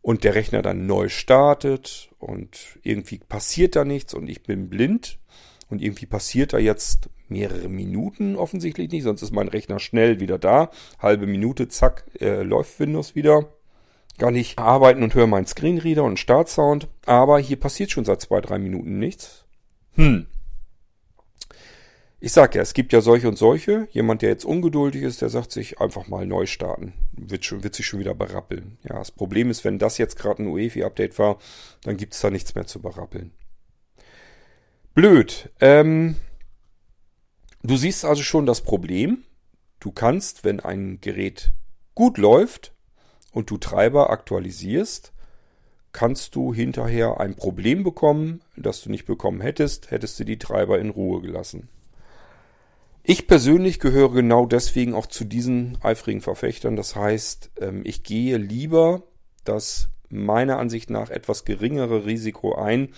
und 0.00 0.24
der 0.24 0.34
Rechner 0.34 0.62
dann 0.62 0.86
neu 0.86 1.10
startet 1.10 2.08
und 2.18 2.78
irgendwie 2.82 3.18
passiert 3.18 3.76
da 3.76 3.84
nichts 3.84 4.14
und 4.14 4.26
ich 4.28 4.42
bin 4.42 4.70
blind 4.70 5.18
und 5.68 5.82
irgendwie 5.82 6.06
passiert 6.06 6.52
da 6.52 6.58
jetzt 6.58 7.08
mehrere 7.28 7.68
Minuten 7.68 8.36
offensichtlich 8.36 8.90
nicht, 8.90 9.02
sonst 9.02 9.22
ist 9.22 9.32
mein 9.32 9.48
Rechner 9.48 9.78
schnell 9.78 10.20
wieder 10.20 10.38
da. 10.38 10.70
Halbe 10.98 11.26
Minute, 11.26 11.68
zack, 11.68 12.04
äh, 12.20 12.42
läuft 12.42 12.78
Windows 12.78 13.14
wieder. 13.14 13.50
Kann 14.18 14.34
ich 14.34 14.58
arbeiten 14.58 15.02
und 15.02 15.14
höre 15.14 15.26
meinen 15.26 15.46
Screenreader 15.46 16.04
und 16.04 16.18
Startsound. 16.18 16.88
Aber 17.04 17.38
hier 17.38 17.58
passiert 17.58 17.90
schon 17.90 18.04
seit 18.04 18.20
zwei, 18.20 18.40
drei 18.40 18.58
Minuten 18.58 18.98
nichts. 18.98 19.44
Hm, 19.94 20.26
ich 22.18 22.32
sag 22.32 22.54
ja, 22.54 22.62
es 22.62 22.72
gibt 22.72 22.92
ja 22.92 23.02
solche 23.02 23.28
und 23.28 23.36
solche. 23.36 23.88
Jemand, 23.92 24.22
der 24.22 24.30
jetzt 24.30 24.46
ungeduldig 24.46 25.02
ist, 25.02 25.20
der 25.20 25.28
sagt 25.28 25.52
sich 25.52 25.80
einfach 25.80 26.08
mal 26.08 26.26
neu 26.26 26.46
starten. 26.46 26.94
Wird, 27.12 27.44
schon, 27.44 27.62
wird 27.62 27.74
sich 27.74 27.86
schon 27.86 28.00
wieder 28.00 28.14
berappeln. 28.14 28.78
Ja, 28.82 28.98
das 28.98 29.10
Problem 29.10 29.50
ist, 29.50 29.64
wenn 29.64 29.78
das 29.78 29.98
jetzt 29.98 30.18
gerade 30.18 30.42
ein 30.42 30.48
UEFI-Update 30.48 31.18
war, 31.18 31.38
dann 31.82 31.96
gibt 31.98 32.14
es 32.14 32.20
da 32.20 32.30
nichts 32.30 32.54
mehr 32.54 32.66
zu 32.66 32.80
berappeln. 32.80 33.32
Blöd. 34.96 35.50
Ähm, 35.60 36.16
du 37.62 37.76
siehst 37.76 38.06
also 38.06 38.22
schon 38.22 38.46
das 38.46 38.62
Problem. 38.62 39.24
Du 39.78 39.92
kannst, 39.92 40.42
wenn 40.42 40.58
ein 40.58 41.02
Gerät 41.02 41.52
gut 41.94 42.16
läuft 42.16 42.72
und 43.30 43.50
du 43.50 43.58
Treiber 43.58 44.08
aktualisierst, 44.08 45.12
kannst 45.92 46.34
du 46.34 46.54
hinterher 46.54 47.20
ein 47.20 47.36
Problem 47.36 47.84
bekommen, 47.84 48.40
das 48.56 48.80
du 48.80 48.90
nicht 48.90 49.04
bekommen 49.04 49.42
hättest, 49.42 49.90
hättest 49.90 50.18
du 50.18 50.24
die 50.24 50.38
Treiber 50.38 50.78
in 50.78 50.88
Ruhe 50.88 51.20
gelassen. 51.20 51.68
Ich 53.02 53.26
persönlich 53.26 53.80
gehöre 53.80 54.14
genau 54.14 54.46
deswegen 54.46 54.94
auch 54.94 55.06
zu 55.06 55.26
diesen 55.26 55.76
eifrigen 55.82 56.22
Verfechtern. 56.22 56.74
Das 56.74 56.96
heißt, 56.96 57.50
ähm, 57.60 57.82
ich 57.84 58.02
gehe 58.02 58.38
lieber 58.38 59.02
das 59.44 59.90
meiner 60.08 60.58
Ansicht 60.58 60.88
nach 60.88 61.10
etwas 61.10 61.44
geringere 61.44 62.06
Risiko 62.06 62.54
ein, 62.54 62.94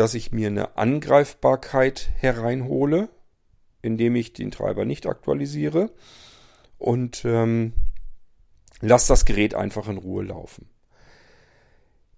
dass 0.00 0.14
ich 0.14 0.32
mir 0.32 0.46
eine 0.46 0.78
Angreifbarkeit 0.78 2.08
hereinhole, 2.16 3.10
indem 3.82 4.16
ich 4.16 4.32
den 4.32 4.50
Treiber 4.50 4.86
nicht 4.86 5.06
aktualisiere 5.06 5.92
und 6.78 7.22
ähm, 7.26 7.74
lasse 8.80 9.08
das 9.08 9.26
Gerät 9.26 9.54
einfach 9.54 9.88
in 9.88 9.98
Ruhe 9.98 10.24
laufen. 10.24 10.70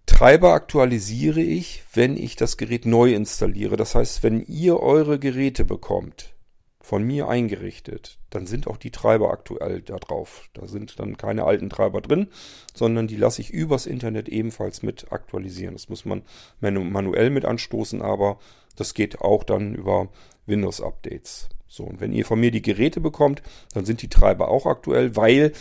Treiber 0.06 0.52
aktualisiere 0.52 1.40
ich, 1.40 1.82
wenn 1.92 2.16
ich 2.16 2.36
das 2.36 2.56
Gerät 2.56 2.86
neu 2.86 3.14
installiere. 3.14 3.76
Das 3.76 3.96
heißt, 3.96 4.22
wenn 4.22 4.46
ihr 4.46 4.78
eure 4.78 5.18
Geräte 5.18 5.64
bekommt, 5.64 6.34
von 6.82 7.04
mir 7.04 7.28
eingerichtet, 7.28 8.18
dann 8.30 8.46
sind 8.46 8.66
auch 8.66 8.76
die 8.76 8.90
Treiber 8.90 9.30
aktuell 9.30 9.82
da 9.82 9.96
drauf. 9.96 10.48
Da 10.52 10.66
sind 10.66 10.98
dann 10.98 11.16
keine 11.16 11.44
alten 11.44 11.70
Treiber 11.70 12.00
drin, 12.00 12.26
sondern 12.74 13.06
die 13.06 13.16
lasse 13.16 13.40
ich 13.40 13.50
übers 13.50 13.86
Internet 13.86 14.28
ebenfalls 14.28 14.82
mit 14.82 15.12
aktualisieren. 15.12 15.74
Das 15.74 15.88
muss 15.88 16.04
man 16.04 16.22
manuell 16.60 17.30
mit 17.30 17.44
anstoßen, 17.44 18.02
aber 18.02 18.38
das 18.76 18.94
geht 18.94 19.20
auch 19.20 19.44
dann 19.44 19.74
über 19.74 20.08
Windows-Updates. 20.46 21.48
So, 21.68 21.84
und 21.84 22.00
wenn 22.00 22.12
ihr 22.12 22.26
von 22.26 22.40
mir 22.40 22.50
die 22.50 22.62
Geräte 22.62 23.00
bekommt, 23.00 23.42
dann 23.74 23.84
sind 23.84 24.02
die 24.02 24.08
Treiber 24.08 24.48
auch 24.48 24.66
aktuell, 24.66 25.16
weil 25.16 25.52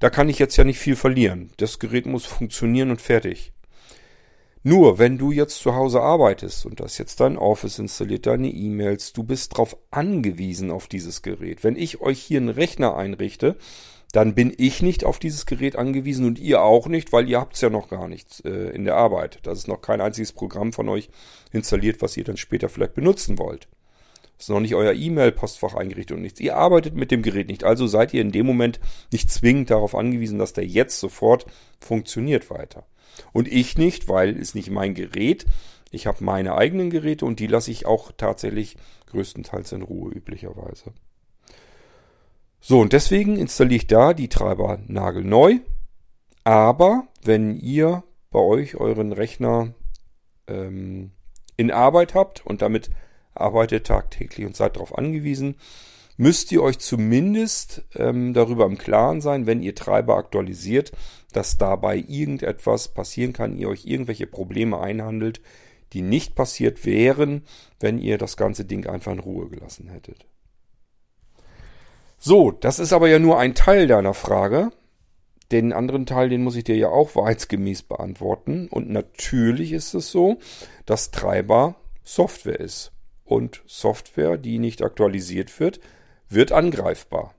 Da 0.00 0.10
kann 0.10 0.28
ich 0.28 0.38
jetzt 0.38 0.56
ja 0.56 0.64
nicht 0.64 0.78
viel 0.78 0.96
verlieren. 0.96 1.50
Das 1.56 1.78
Gerät 1.78 2.04
muss 2.06 2.26
funktionieren 2.26 2.90
und 2.90 3.00
fertig. 3.00 3.52
Nur, 4.66 4.98
wenn 4.98 5.18
du 5.18 5.30
jetzt 5.30 5.58
zu 5.58 5.74
Hause 5.74 6.00
arbeitest 6.00 6.64
und 6.64 6.80
das 6.80 6.96
jetzt 6.96 7.20
dein 7.20 7.36
Office 7.36 7.78
installiert, 7.78 8.24
deine 8.24 8.48
E-Mails, 8.48 9.12
du 9.12 9.22
bist 9.22 9.52
darauf 9.52 9.76
angewiesen 9.90 10.70
auf 10.70 10.88
dieses 10.88 11.20
Gerät. 11.20 11.62
Wenn 11.62 11.76
ich 11.76 12.00
euch 12.00 12.18
hier 12.18 12.38
einen 12.38 12.48
Rechner 12.48 12.96
einrichte, 12.96 13.56
dann 14.12 14.34
bin 14.34 14.54
ich 14.56 14.80
nicht 14.80 15.04
auf 15.04 15.18
dieses 15.18 15.44
Gerät 15.44 15.76
angewiesen 15.76 16.24
und 16.24 16.38
ihr 16.38 16.62
auch 16.62 16.86
nicht, 16.86 17.12
weil 17.12 17.28
ihr 17.28 17.40
habt 17.40 17.56
es 17.56 17.60
ja 17.60 17.68
noch 17.68 17.90
gar 17.90 18.08
nicht 18.08 18.42
äh, 18.46 18.70
in 18.70 18.86
der 18.86 18.96
Arbeit. 18.96 19.40
Das 19.42 19.58
ist 19.58 19.68
noch 19.68 19.82
kein 19.82 20.00
einziges 20.00 20.32
Programm 20.32 20.72
von 20.72 20.88
euch 20.88 21.10
installiert, 21.52 22.00
was 22.00 22.16
ihr 22.16 22.24
dann 22.24 22.38
später 22.38 22.70
vielleicht 22.70 22.94
benutzen 22.94 23.38
wollt. 23.38 23.68
Ist 24.38 24.48
noch 24.48 24.60
nicht 24.60 24.74
euer 24.74 24.94
E-Mail-Postfach 24.94 25.74
eingerichtet 25.74 26.16
und 26.16 26.22
nichts. 26.22 26.40
Ihr 26.40 26.56
arbeitet 26.56 26.94
mit 26.94 27.10
dem 27.10 27.20
Gerät 27.20 27.48
nicht. 27.48 27.64
Also 27.64 27.86
seid 27.86 28.14
ihr 28.14 28.22
in 28.22 28.32
dem 28.32 28.46
Moment 28.46 28.80
nicht 29.12 29.30
zwingend 29.30 29.68
darauf 29.68 29.94
angewiesen, 29.94 30.38
dass 30.38 30.54
der 30.54 30.64
jetzt 30.64 30.98
sofort 31.00 31.44
funktioniert 31.80 32.48
weiter. 32.48 32.86
Und 33.32 33.48
ich 33.48 33.76
nicht, 33.78 34.08
weil 34.08 34.36
es 34.36 34.54
nicht 34.54 34.70
mein 34.70 34.94
Gerät. 34.94 35.46
Ich 35.90 36.06
habe 36.06 36.24
meine 36.24 36.56
eigenen 36.56 36.90
Geräte 36.90 37.24
und 37.24 37.40
die 37.40 37.46
lasse 37.46 37.70
ich 37.70 37.86
auch 37.86 38.12
tatsächlich 38.16 38.76
größtenteils 39.06 39.72
in 39.72 39.82
Ruhe 39.82 40.12
üblicherweise. 40.12 40.92
So, 42.60 42.80
und 42.80 42.92
deswegen 42.92 43.36
installiere 43.36 43.76
ich 43.76 43.86
da 43.86 44.14
die 44.14 44.28
Treiber 44.28 44.80
nagelneu. 44.86 45.58
Aber 46.44 47.08
wenn 47.22 47.56
ihr 47.56 48.02
bei 48.30 48.40
euch 48.40 48.76
euren 48.76 49.12
Rechner 49.12 49.74
ähm, 50.46 51.12
in 51.56 51.70
Arbeit 51.70 52.14
habt 52.14 52.44
und 52.44 52.62
damit 52.62 52.90
arbeitet 53.34 53.86
tagtäglich 53.86 54.46
und 54.46 54.56
seid 54.56 54.76
darauf 54.76 54.96
angewiesen, 54.96 55.56
müsst 56.16 56.52
ihr 56.52 56.62
euch 56.62 56.78
zumindest 56.78 57.82
ähm, 57.96 58.34
darüber 58.34 58.66
im 58.66 58.78
Klaren 58.78 59.20
sein, 59.20 59.46
wenn 59.46 59.62
ihr 59.62 59.74
Treiber 59.74 60.16
aktualisiert, 60.16 60.92
dass 61.36 61.58
dabei 61.58 61.96
irgendetwas 61.96 62.88
passieren 62.88 63.32
kann, 63.32 63.56
ihr 63.56 63.68
euch 63.68 63.84
irgendwelche 63.84 64.26
Probleme 64.26 64.80
einhandelt, 64.80 65.40
die 65.92 66.02
nicht 66.02 66.34
passiert 66.34 66.84
wären, 66.86 67.44
wenn 67.80 67.98
ihr 67.98 68.18
das 68.18 68.36
ganze 68.36 68.64
Ding 68.64 68.86
einfach 68.86 69.12
in 69.12 69.20
Ruhe 69.20 69.48
gelassen 69.48 69.88
hättet. 69.88 70.26
So, 72.18 72.50
das 72.50 72.78
ist 72.78 72.92
aber 72.92 73.08
ja 73.08 73.18
nur 73.18 73.38
ein 73.38 73.54
Teil 73.54 73.86
deiner 73.86 74.14
Frage. 74.14 74.70
Den 75.52 75.74
anderen 75.74 76.06
Teil, 76.06 76.30
den 76.30 76.42
muss 76.42 76.56
ich 76.56 76.64
dir 76.64 76.76
ja 76.76 76.88
auch 76.88 77.14
wahrheitsgemäß 77.14 77.82
beantworten. 77.82 78.68
Und 78.68 78.88
natürlich 78.88 79.72
ist 79.72 79.92
es 79.92 80.10
so, 80.10 80.38
dass 80.86 81.10
Treiber 81.10 81.76
Software 82.02 82.60
ist. 82.60 82.92
Und 83.24 83.62
Software, 83.66 84.38
die 84.38 84.58
nicht 84.58 84.82
aktualisiert 84.82 85.60
wird, 85.60 85.80
wird 86.30 86.50
angreifbar. 86.50 87.34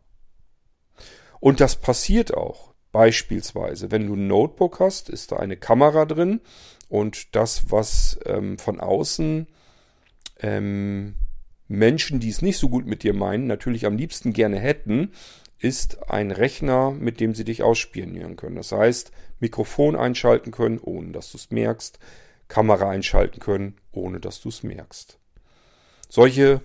Und 1.39 1.61
das 1.61 1.75
passiert 1.75 2.33
auch. 2.33 2.74
Beispielsweise, 2.95 3.91
wenn 3.91 4.07
du 4.07 4.13
ein 4.13 4.27
Notebook 4.27 4.79
hast, 4.79 5.09
ist 5.09 5.33
da 5.33 5.35
eine 5.35 5.57
Kamera 5.57 6.05
drin 6.05 6.39
und 6.87 7.35
das, 7.35 7.69
was 7.69 8.17
ähm, 8.25 8.57
von 8.57 8.79
außen 8.79 9.47
ähm, 10.39 11.15
Menschen, 11.67 12.21
die 12.21 12.29
es 12.29 12.41
nicht 12.41 12.57
so 12.57 12.69
gut 12.69 12.85
mit 12.85 13.03
dir 13.03 13.13
meinen, 13.13 13.47
natürlich 13.47 13.85
am 13.85 13.97
liebsten 13.97 14.31
gerne 14.31 14.59
hätten, 14.59 15.11
ist 15.59 16.09
ein 16.09 16.31
Rechner, 16.31 16.91
mit 16.91 17.19
dem 17.19 17.35
sie 17.35 17.43
dich 17.43 17.63
ausspionieren 17.63 18.37
können. 18.37 18.55
Das 18.55 18.71
heißt, 18.71 19.11
Mikrofon 19.41 19.97
einschalten 19.97 20.51
können, 20.51 20.79
ohne 20.79 21.11
dass 21.11 21.33
du 21.33 21.37
es 21.37 21.51
merkst, 21.51 21.99
Kamera 22.47 22.89
einschalten 22.91 23.41
können, 23.41 23.75
ohne 23.91 24.21
dass 24.21 24.39
du 24.39 24.47
es 24.47 24.63
merkst. 24.63 25.19
Solche 26.07 26.61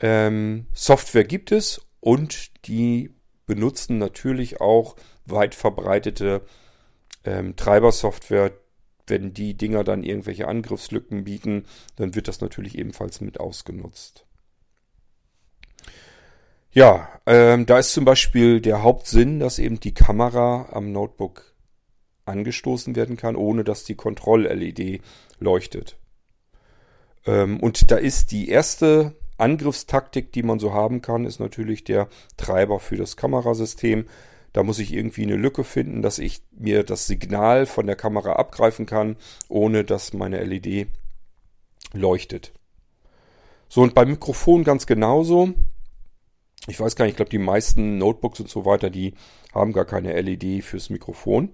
ähm, 0.00 0.64
Software 0.72 1.24
gibt 1.24 1.52
es 1.52 1.82
und 2.00 2.66
die 2.66 3.10
benutzen 3.44 3.98
natürlich 3.98 4.62
auch 4.62 4.96
weit 5.26 5.54
verbreitete 5.54 6.42
ähm, 7.24 7.56
Treibersoftware. 7.56 8.52
Wenn 9.06 9.34
die 9.34 9.54
Dinger 9.54 9.82
dann 9.82 10.04
irgendwelche 10.04 10.46
Angriffslücken 10.46 11.24
bieten, 11.24 11.64
dann 11.96 12.14
wird 12.14 12.28
das 12.28 12.40
natürlich 12.40 12.78
ebenfalls 12.78 13.20
mit 13.20 13.40
ausgenutzt. 13.40 14.24
Ja, 16.70 17.08
ähm, 17.26 17.66
da 17.66 17.78
ist 17.78 17.92
zum 17.92 18.04
Beispiel 18.04 18.60
der 18.60 18.82
Hauptsinn, 18.82 19.40
dass 19.40 19.58
eben 19.58 19.80
die 19.80 19.92
Kamera 19.92 20.68
am 20.72 20.92
Notebook 20.92 21.52
angestoßen 22.24 22.96
werden 22.96 23.16
kann, 23.16 23.36
ohne 23.36 23.64
dass 23.64 23.84
die 23.84 23.94
Kontroll-LED 23.94 25.02
leuchtet. 25.38 25.96
Ähm, 27.26 27.60
und 27.60 27.90
da 27.90 27.96
ist 27.96 28.32
die 28.32 28.48
erste 28.48 29.14
Angriffstaktik, 29.36 30.32
die 30.32 30.42
man 30.42 30.58
so 30.58 30.72
haben 30.72 31.02
kann, 31.02 31.24
ist 31.24 31.40
natürlich 31.40 31.84
der 31.84 32.08
Treiber 32.36 32.80
für 32.80 32.96
das 32.96 33.16
Kamerasystem. 33.16 34.06
Da 34.52 34.62
muss 34.62 34.78
ich 34.78 34.92
irgendwie 34.92 35.22
eine 35.22 35.36
Lücke 35.36 35.64
finden, 35.64 36.02
dass 36.02 36.18
ich 36.18 36.42
mir 36.50 36.84
das 36.84 37.06
Signal 37.06 37.66
von 37.66 37.86
der 37.86 37.96
Kamera 37.96 38.34
abgreifen 38.34 38.86
kann, 38.86 39.16
ohne 39.48 39.84
dass 39.84 40.12
meine 40.12 40.42
LED 40.44 40.88
leuchtet. 41.94 42.52
So, 43.68 43.80
und 43.80 43.94
beim 43.94 44.10
Mikrofon 44.10 44.64
ganz 44.64 44.86
genauso. 44.86 45.54
Ich 46.68 46.78
weiß 46.78 46.94
gar 46.94 47.06
nicht, 47.06 47.12
ich 47.12 47.16
glaube, 47.16 47.30
die 47.30 47.38
meisten 47.38 47.98
Notebooks 47.98 48.40
und 48.40 48.48
so 48.48 48.64
weiter, 48.66 48.90
die 48.90 49.14
haben 49.54 49.72
gar 49.72 49.86
keine 49.86 50.20
LED 50.20 50.62
fürs 50.62 50.90
Mikrofon. 50.90 51.50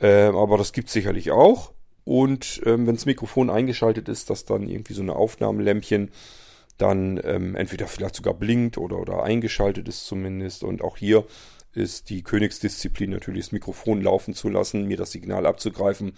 Ähm, 0.00 0.36
aber 0.36 0.56
das 0.56 0.72
gibt 0.72 0.88
sicherlich 0.88 1.32
auch. 1.32 1.72
Und 2.04 2.62
ähm, 2.64 2.86
wenn 2.86 2.94
das 2.94 3.06
Mikrofon 3.06 3.50
eingeschaltet 3.50 4.08
ist, 4.08 4.30
dass 4.30 4.44
dann 4.44 4.66
irgendwie 4.68 4.94
so 4.94 5.02
eine 5.02 5.16
Aufnahmelämpchen 5.16 6.10
dann 6.78 7.20
ähm, 7.24 7.56
entweder 7.56 7.88
vielleicht 7.88 8.14
sogar 8.14 8.34
blinkt 8.34 8.78
oder, 8.78 8.98
oder 8.98 9.22
eingeschaltet 9.24 9.88
ist 9.88 10.06
zumindest. 10.06 10.62
Und 10.62 10.80
auch 10.80 10.96
hier 10.96 11.24
ist 11.78 12.10
die 12.10 12.22
Königsdisziplin 12.22 13.10
natürlich 13.10 13.46
das 13.46 13.52
Mikrofon 13.52 14.02
laufen 14.02 14.34
zu 14.34 14.48
lassen, 14.48 14.86
mir 14.86 14.96
das 14.96 15.12
Signal 15.12 15.46
abzugreifen, 15.46 16.12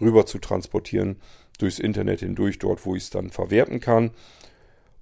rüber 0.00 0.26
zu 0.26 0.38
transportieren, 0.38 1.16
durchs 1.58 1.78
Internet 1.78 2.20
hindurch, 2.20 2.58
dort 2.58 2.86
wo 2.86 2.96
ich 2.96 3.04
es 3.04 3.10
dann 3.10 3.30
verwerten 3.30 3.80
kann. 3.80 4.12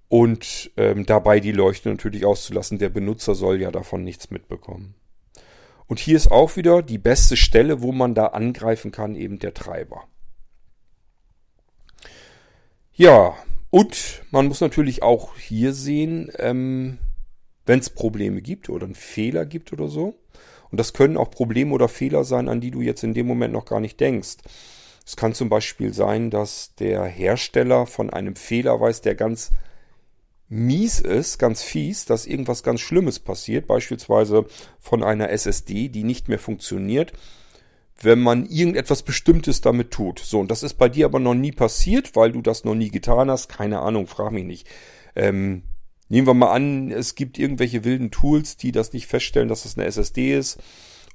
Und 0.09 0.71
ähm, 0.77 1.05
dabei 1.05 1.38
die 1.38 1.53
Leuchte 1.53 1.91
natürlich 1.91 2.25
auszulassen. 2.25 2.79
Der 2.79 2.88
Benutzer 2.88 3.35
soll 3.35 3.61
ja 3.61 3.71
davon 3.71 4.05
nichts 4.05 4.31
mitbekommen. 4.31 4.95
Und 5.87 5.99
hier 5.99 6.17
ist 6.17 6.31
auch 6.31 6.57
wieder 6.57 6.83
die 6.83 6.99
beste 6.99 7.37
Stelle, 7.37 7.83
wo 7.83 7.93
man 7.93 8.15
da 8.15 8.27
angreifen 8.27 8.91
kann, 8.91 9.15
eben 9.15 9.38
der 9.38 9.55
Treiber. 9.55 10.05
Ja, 12.95 13.37
und 13.71 14.23
man 14.31 14.47
muss 14.49 14.61
natürlich 14.61 15.03
auch 15.03 15.37
hier 15.37 15.73
sehen, 15.73 16.31
ähm, 16.38 16.99
wenn 17.69 17.81
es 17.81 17.91
Probleme 17.91 18.41
gibt 18.43 18.69
oder 18.69 18.87
einen 18.87 18.95
Fehler 18.95 19.47
gibt 19.47 19.73
oder 19.73 19.89
so. 19.89 20.15
Und 20.71 20.79
das 20.79 20.93
können 20.93 21.17
auch 21.17 21.31
Probleme 21.31 21.73
oder 21.73 21.89
Fehler 21.89 22.25
sein, 22.25 22.49
an 22.49 22.61
die 22.61 22.71
du 22.71 22.81
jetzt 22.81 23.03
in 23.05 23.15
dem 23.15 23.27
Moment 23.27 23.53
noch 23.53 23.65
gar 23.65 23.81
nicht 23.81 24.01
denkst. 24.01 24.37
Es 25.07 25.17
kann 25.17 25.35
zum 25.35 25.49
Beispiel 25.49 25.95
sein, 25.95 26.31
dass 26.31 26.75
der 26.75 27.05
Hersteller 27.05 27.87
von 27.87 28.11
einem 28.11 28.37
Fehler 28.37 28.81
weiß, 28.81 29.01
der 29.01 29.15
ganz 29.15 29.51
mies 30.49 31.01
ist, 31.01 31.39
ganz 31.39 31.63
fies, 31.63 32.05
dass 32.05 32.27
irgendwas 32.27 32.63
ganz 32.63 32.81
Schlimmes 32.81 33.19
passiert, 33.19 33.67
beispielsweise 33.67 34.47
von 34.79 35.03
einer 35.03 35.31
SSD, 35.31 35.89
die 35.89 36.05
nicht 36.05 36.29
mehr 36.29 36.39
funktioniert 36.39 37.13
wenn 38.01 38.21
man 38.21 38.47
irgendetwas 38.47 39.03
Bestimmtes 39.03 39.61
damit 39.61 39.91
tut. 39.91 40.21
So, 40.21 40.41
und 40.41 40.51
das 40.51 40.63
ist 40.63 40.75
bei 40.75 40.89
dir 40.89 41.07
aber 41.07 41.19
noch 41.19 41.35
nie 41.35 41.53
passiert, 41.53 42.15
weil 42.15 42.33
du 42.33 42.43
das 42.43 42.65
noch 42.65 42.75
nie 42.75 42.91
getan 42.91 43.31
hast. 43.31 43.49
Keine 43.49 43.81
Ahnung, 43.81 44.07
frag 44.07 44.31
mich 44.31 44.45
nicht. 44.45 44.69
Ähm, 45.17 45.65
nehmen 46.09 46.27
wir 46.27 46.35
mal 46.35 46.53
an, 46.53 46.91
es 46.91 47.15
gibt 47.15 47.38
irgendwelche 47.38 47.85
wilden 47.85 48.11
Tools, 48.11 48.57
die 48.57 48.73
das 48.73 48.93
nicht 48.93 49.07
feststellen, 49.07 49.49
dass 49.49 49.62
das 49.62 49.77
eine 49.77 49.87
SSD 49.87 50.37
ist. 50.37 50.59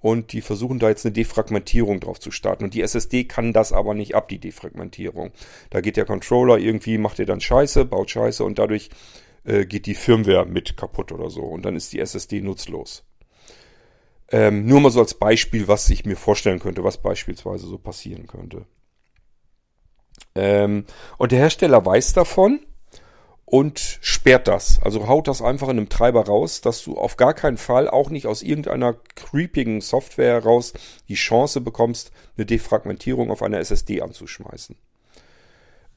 Und 0.01 0.33
die 0.33 0.41
versuchen 0.41 0.79
da 0.79 0.89
jetzt 0.89 1.05
eine 1.05 1.13
Defragmentierung 1.13 2.01
drauf 2.01 2.19
zu 2.19 2.29
starten. 2.29 2.65
Und 2.65 2.73
die 2.73 2.81
SSD 2.81 3.23
kann 3.23 3.53
das 3.53 3.71
aber 3.71 3.93
nicht 3.93 4.15
ab, 4.15 4.27
die 4.27 4.37
Defragmentierung. 4.37 5.31
Da 5.69 5.79
geht 5.79 5.95
der 5.95 6.05
Controller 6.05 6.57
irgendwie, 6.57 6.97
macht 6.97 7.19
er 7.19 7.25
dann 7.25 7.39
Scheiße, 7.39 7.85
baut 7.85 8.11
Scheiße 8.11 8.43
und 8.43 8.59
dadurch 8.59 8.89
äh, 9.45 9.65
geht 9.65 9.85
die 9.85 9.95
Firmware 9.95 10.45
mit 10.45 10.75
kaputt 10.75 11.13
oder 11.13 11.29
so. 11.29 11.43
Und 11.43 11.63
dann 11.63 11.77
ist 11.77 11.93
die 11.93 11.99
SSD 11.99 12.41
nutzlos. 12.41 13.05
Ähm, 14.29 14.65
nur 14.65 14.81
mal 14.81 14.89
so 14.89 14.99
als 14.99 15.13
Beispiel, 15.13 15.69
was 15.69 15.89
ich 15.89 16.05
mir 16.05 16.17
vorstellen 16.17 16.59
könnte, 16.59 16.83
was 16.83 17.01
beispielsweise 17.01 17.65
so 17.65 17.77
passieren 17.77 18.27
könnte. 18.27 18.65
Ähm, 20.35 20.85
und 21.17 21.31
der 21.31 21.39
Hersteller 21.39 21.85
weiß 21.85 22.11
davon 22.11 22.59
und 23.45 23.99
sperrt 24.01 24.47
das. 24.47 24.81
Also 24.81 25.07
haut 25.07 25.27
das 25.27 25.41
einfach 25.41 25.69
in 25.69 25.77
einem 25.77 25.89
Treiber 25.89 26.25
raus, 26.25 26.61
dass 26.61 26.83
du 26.83 26.97
auf 26.97 27.17
gar 27.17 27.33
keinen 27.33 27.57
Fall, 27.57 27.89
auch 27.89 28.09
nicht 28.09 28.27
aus 28.27 28.41
irgendeiner 28.41 28.95
creepigen 29.15 29.81
Software 29.81 30.33
heraus, 30.33 30.73
die 31.07 31.15
Chance 31.15 31.61
bekommst, 31.61 32.11
eine 32.37 32.45
Defragmentierung 32.45 33.29
auf 33.29 33.43
einer 33.43 33.59
SSD 33.59 34.01
anzuschmeißen. 34.01 34.75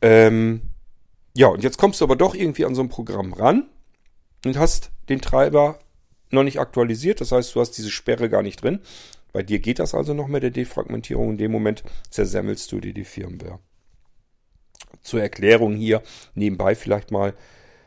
Ähm, 0.02 0.62
ja, 1.34 1.48
und 1.48 1.62
jetzt 1.62 1.78
kommst 1.78 2.00
du 2.00 2.04
aber 2.04 2.16
doch 2.16 2.34
irgendwie 2.34 2.64
an 2.64 2.74
so 2.74 2.82
ein 2.82 2.88
Programm 2.88 3.32
ran 3.32 3.68
und 4.44 4.58
hast 4.58 4.90
den 5.08 5.20
Treiber 5.20 5.78
noch 6.30 6.42
nicht 6.42 6.60
aktualisiert. 6.60 7.20
Das 7.20 7.32
heißt, 7.32 7.54
du 7.54 7.60
hast 7.60 7.72
diese 7.72 7.90
Sperre 7.90 8.28
gar 8.28 8.42
nicht 8.42 8.62
drin. 8.62 8.80
Bei 9.32 9.42
dir 9.42 9.58
geht 9.58 9.78
das 9.78 9.94
also 9.94 10.14
noch 10.14 10.28
mit 10.28 10.42
der 10.42 10.50
Defragmentierung. 10.50 11.30
In 11.30 11.38
dem 11.38 11.52
Moment 11.52 11.84
zersemmelst 12.10 12.70
du 12.72 12.80
dir 12.80 12.94
die 12.94 13.04
Firmware. 13.04 13.60
Zur 15.02 15.20
Erklärung 15.20 15.76
hier 15.76 16.02
nebenbei 16.34 16.74
vielleicht 16.74 17.10
mal. 17.10 17.34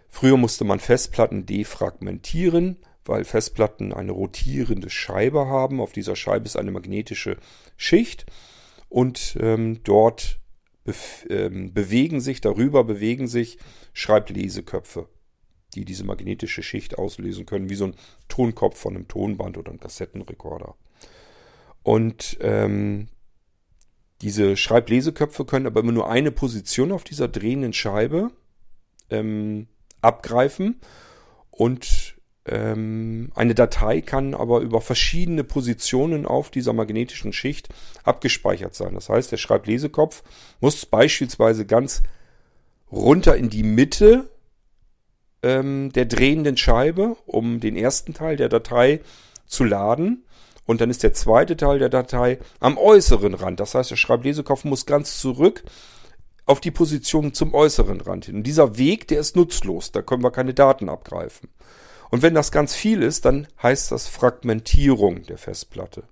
Früher 0.08 0.38
musste 0.38 0.63
man 0.63 0.80
Festplatten 0.80 1.46
defragmentieren, 1.46 2.78
weil 3.06 3.24
Festplatten 3.24 3.94
eine 3.94 4.12
rotierende 4.12 4.89
Scheibe 4.89 5.48
haben. 5.48 5.80
Auf 5.82 5.92
dieser 5.92 6.16
Scheibe 6.16 6.46
ist 6.46 6.58
eine 6.58 6.72
magnetische 6.72 7.38
Schicht 7.78 8.25
und 8.89 9.38
ähm, 9.39 9.82
dort 9.84 10.39
ähm, 11.30 11.74
bewegen 11.74 12.22
sich, 12.22 12.42
darüber 12.42 12.84
bewegen 12.84 13.28
sich 13.28 13.58
Schreibleseköpfe, 13.94 15.08
die 15.75 15.86
diese 15.86 16.04
magnetische 16.04 16.63
Schicht 16.63 16.98
auslösen 16.98 17.46
können, 17.46 17.70
wie 17.70 17.75
so 17.75 17.86
ein 17.86 17.96
Tonkopf 18.28 18.80
von 18.80 18.96
einem 18.96 19.08
Tonband 19.08 19.58
oder 19.58 19.70
einem 19.70 19.80
Kassettenrekorder. 19.80 20.75
Und 21.84 22.38
ähm, 22.42 23.08
diese 24.22 24.58
Schreibleseköpfe 24.58 25.46
können 25.46 25.68
aber 25.68 25.80
immer 25.80 25.92
nur 25.92 26.10
eine 26.10 26.32
Position 26.32 26.92
auf 26.92 27.04
dieser 27.04 27.28
drehenden 27.28 27.74
Scheibe 27.74 28.32
ähm, 29.10 29.68
abgreifen 30.02 30.80
und 31.52 32.16
ähm, 32.46 33.32
eine 33.36 33.54
Datei 33.54 34.02
kann 34.02 34.34
aber 34.34 34.62
über 34.62 34.82
verschiedene 34.82 35.44
Positionen 35.44 36.26
auf 36.26 36.50
dieser 36.50 36.74
magnetischen 36.74 37.32
Schicht 37.34 37.70
abgespeichert 38.04 38.76
sein. 38.76 38.96
Das 38.96 39.10
heißt, 39.10 39.32
der 39.32 39.38
Schreiblesekopf 39.38 40.24
muss 40.60 40.86
beispielsweise 40.86 41.66
ganz 41.66 42.02
runter 42.92 43.38
in 43.38 43.50
die 43.50 43.64
Mitte 43.64 44.30
ähm, 45.44 45.92
der 45.94 46.06
drehenden 46.06 46.58
Scheibe, 46.58 47.16
um 47.26 47.60
den 47.60 47.76
ersten 47.76 48.14
Teil 48.14 48.36
der 48.36 48.50
Datei 48.50 49.02
zu 49.46 49.64
laden. 49.64 50.24
Und 50.70 50.82
dann 50.82 50.92
ist 50.92 51.02
der 51.02 51.14
zweite 51.14 51.58
Teil 51.58 51.80
der 51.80 51.90
Datei 51.90 52.38
am 52.60 52.78
äußeren 52.78 53.34
Rand. 53.34 53.60
Das 53.60 53.74
heißt, 53.74 53.90
der 53.90 53.96
Schreiblesekopf 53.96 54.66
muss 54.66 54.86
ganz 54.86 55.20
zurück 55.20 55.64
auf 56.46 56.60
die 56.60 56.70
Position 56.70 57.34
zum 57.34 57.56
äußeren 57.56 58.02
Rand 58.02 58.26
hin. 58.26 58.36
Und 58.36 58.44
dieser 58.44 58.78
Weg, 58.78 59.08
der 59.08 59.20
ist 59.20 59.36
nutzlos. 59.36 59.92
Da 59.92 60.04
können 60.04 60.22
wir 60.22 60.30
keine 60.30 60.54
Daten 60.54 60.88
abgreifen. 60.88 61.50
Und 62.12 62.22
wenn 62.22 62.36
das 62.36 62.52
ganz 62.52 62.76
viel 62.76 63.02
ist, 63.02 63.26
dann 63.26 63.48
heißt 63.64 63.92
das 63.92 64.08
Fragmentierung 64.08 65.24
der 65.24 65.40
Festplatte. 65.40 66.04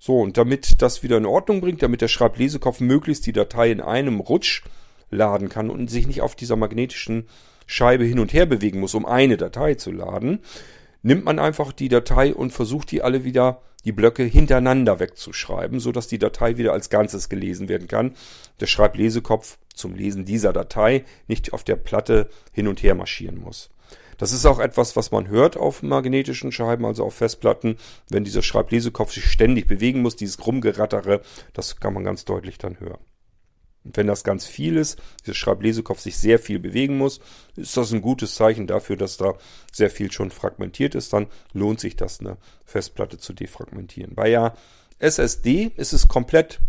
So, 0.00 0.18
und 0.18 0.38
damit 0.38 0.82
das 0.82 1.04
wieder 1.04 1.18
in 1.18 1.26
Ordnung 1.26 1.60
bringt, 1.60 1.80
damit 1.80 2.00
der 2.00 2.08
Schreiblesekopf 2.08 2.80
möglichst 2.80 3.26
die 3.26 3.32
Datei 3.32 3.70
in 3.70 3.80
einem 3.80 4.18
Rutsch 4.18 4.64
laden 5.10 5.48
kann 5.48 5.70
und 5.70 5.88
sich 5.88 6.08
nicht 6.08 6.20
auf 6.20 6.34
dieser 6.34 6.56
magnetischen 6.56 7.28
Scheibe 7.68 8.02
hin 8.02 8.18
und 8.18 8.32
her 8.32 8.46
bewegen 8.46 8.80
muss, 8.80 8.94
um 8.94 9.06
eine 9.06 9.36
Datei 9.36 9.76
zu 9.76 9.92
laden, 9.92 10.40
nimmt 11.02 11.24
man 11.24 11.38
einfach 11.38 11.72
die 11.72 11.88
Datei 11.88 12.34
und 12.34 12.50
versucht 12.50 12.90
die 12.90 13.00
alle 13.00 13.22
wieder 13.22 13.62
die 13.84 13.92
Blöcke 13.92 14.24
hintereinander 14.24 15.00
wegzuschreiben, 15.00 15.80
so 15.80 15.92
dass 15.92 16.08
die 16.08 16.18
Datei 16.18 16.56
wieder 16.56 16.72
als 16.72 16.90
Ganzes 16.90 17.28
gelesen 17.28 17.68
werden 17.68 17.88
kann. 17.88 18.14
Der 18.60 18.66
Schreiblesekopf 18.66 19.58
zum 19.74 19.94
Lesen 19.94 20.24
dieser 20.24 20.52
Datei 20.52 21.04
nicht 21.26 21.52
auf 21.52 21.64
der 21.64 21.76
Platte 21.76 22.28
hin 22.52 22.68
und 22.68 22.82
her 22.82 22.94
marschieren 22.94 23.38
muss. 23.38 23.70
Das 24.18 24.32
ist 24.32 24.46
auch 24.46 24.60
etwas, 24.60 24.94
was 24.96 25.10
man 25.10 25.28
hört 25.28 25.56
auf 25.56 25.82
magnetischen 25.82 26.52
Scheiben, 26.52 26.84
also 26.84 27.04
auf 27.04 27.14
Festplatten. 27.14 27.76
Wenn 28.08 28.24
dieser 28.24 28.42
Schreiblesekopf 28.42 29.12
sich 29.12 29.24
ständig 29.26 29.66
bewegen 29.66 30.02
muss, 30.02 30.16
dieses 30.16 30.44
Rumgerattere, 30.46 31.20
das 31.52 31.80
kann 31.80 31.94
man 31.94 32.04
ganz 32.04 32.24
deutlich 32.24 32.58
dann 32.58 32.78
hören. 32.78 33.00
Und 33.84 33.96
wenn 33.96 34.06
das 34.06 34.24
ganz 34.24 34.46
viel 34.46 34.76
ist, 34.76 34.98
dieser 35.22 35.34
Schreiblesekopf 35.34 36.00
sich 36.00 36.16
sehr 36.16 36.38
viel 36.38 36.58
bewegen 36.58 36.96
muss, 36.96 37.20
ist 37.56 37.76
das 37.76 37.92
ein 37.92 38.00
gutes 38.00 38.34
Zeichen 38.34 38.66
dafür, 38.66 38.96
dass 38.96 39.16
da 39.16 39.34
sehr 39.72 39.90
viel 39.90 40.10
schon 40.10 40.30
fragmentiert 40.30 40.94
ist. 40.94 41.12
Dann 41.12 41.26
lohnt 41.52 41.80
sich 41.80 41.96
das, 41.96 42.20
eine 42.20 42.38
Festplatte 42.64 43.18
zu 43.18 43.32
defragmentieren. 43.32 44.14
Bei 44.14 44.28
ja 44.28 44.54
SSD 44.98 45.72
ist 45.76 45.92
es 45.92 46.08
komplett 46.08 46.60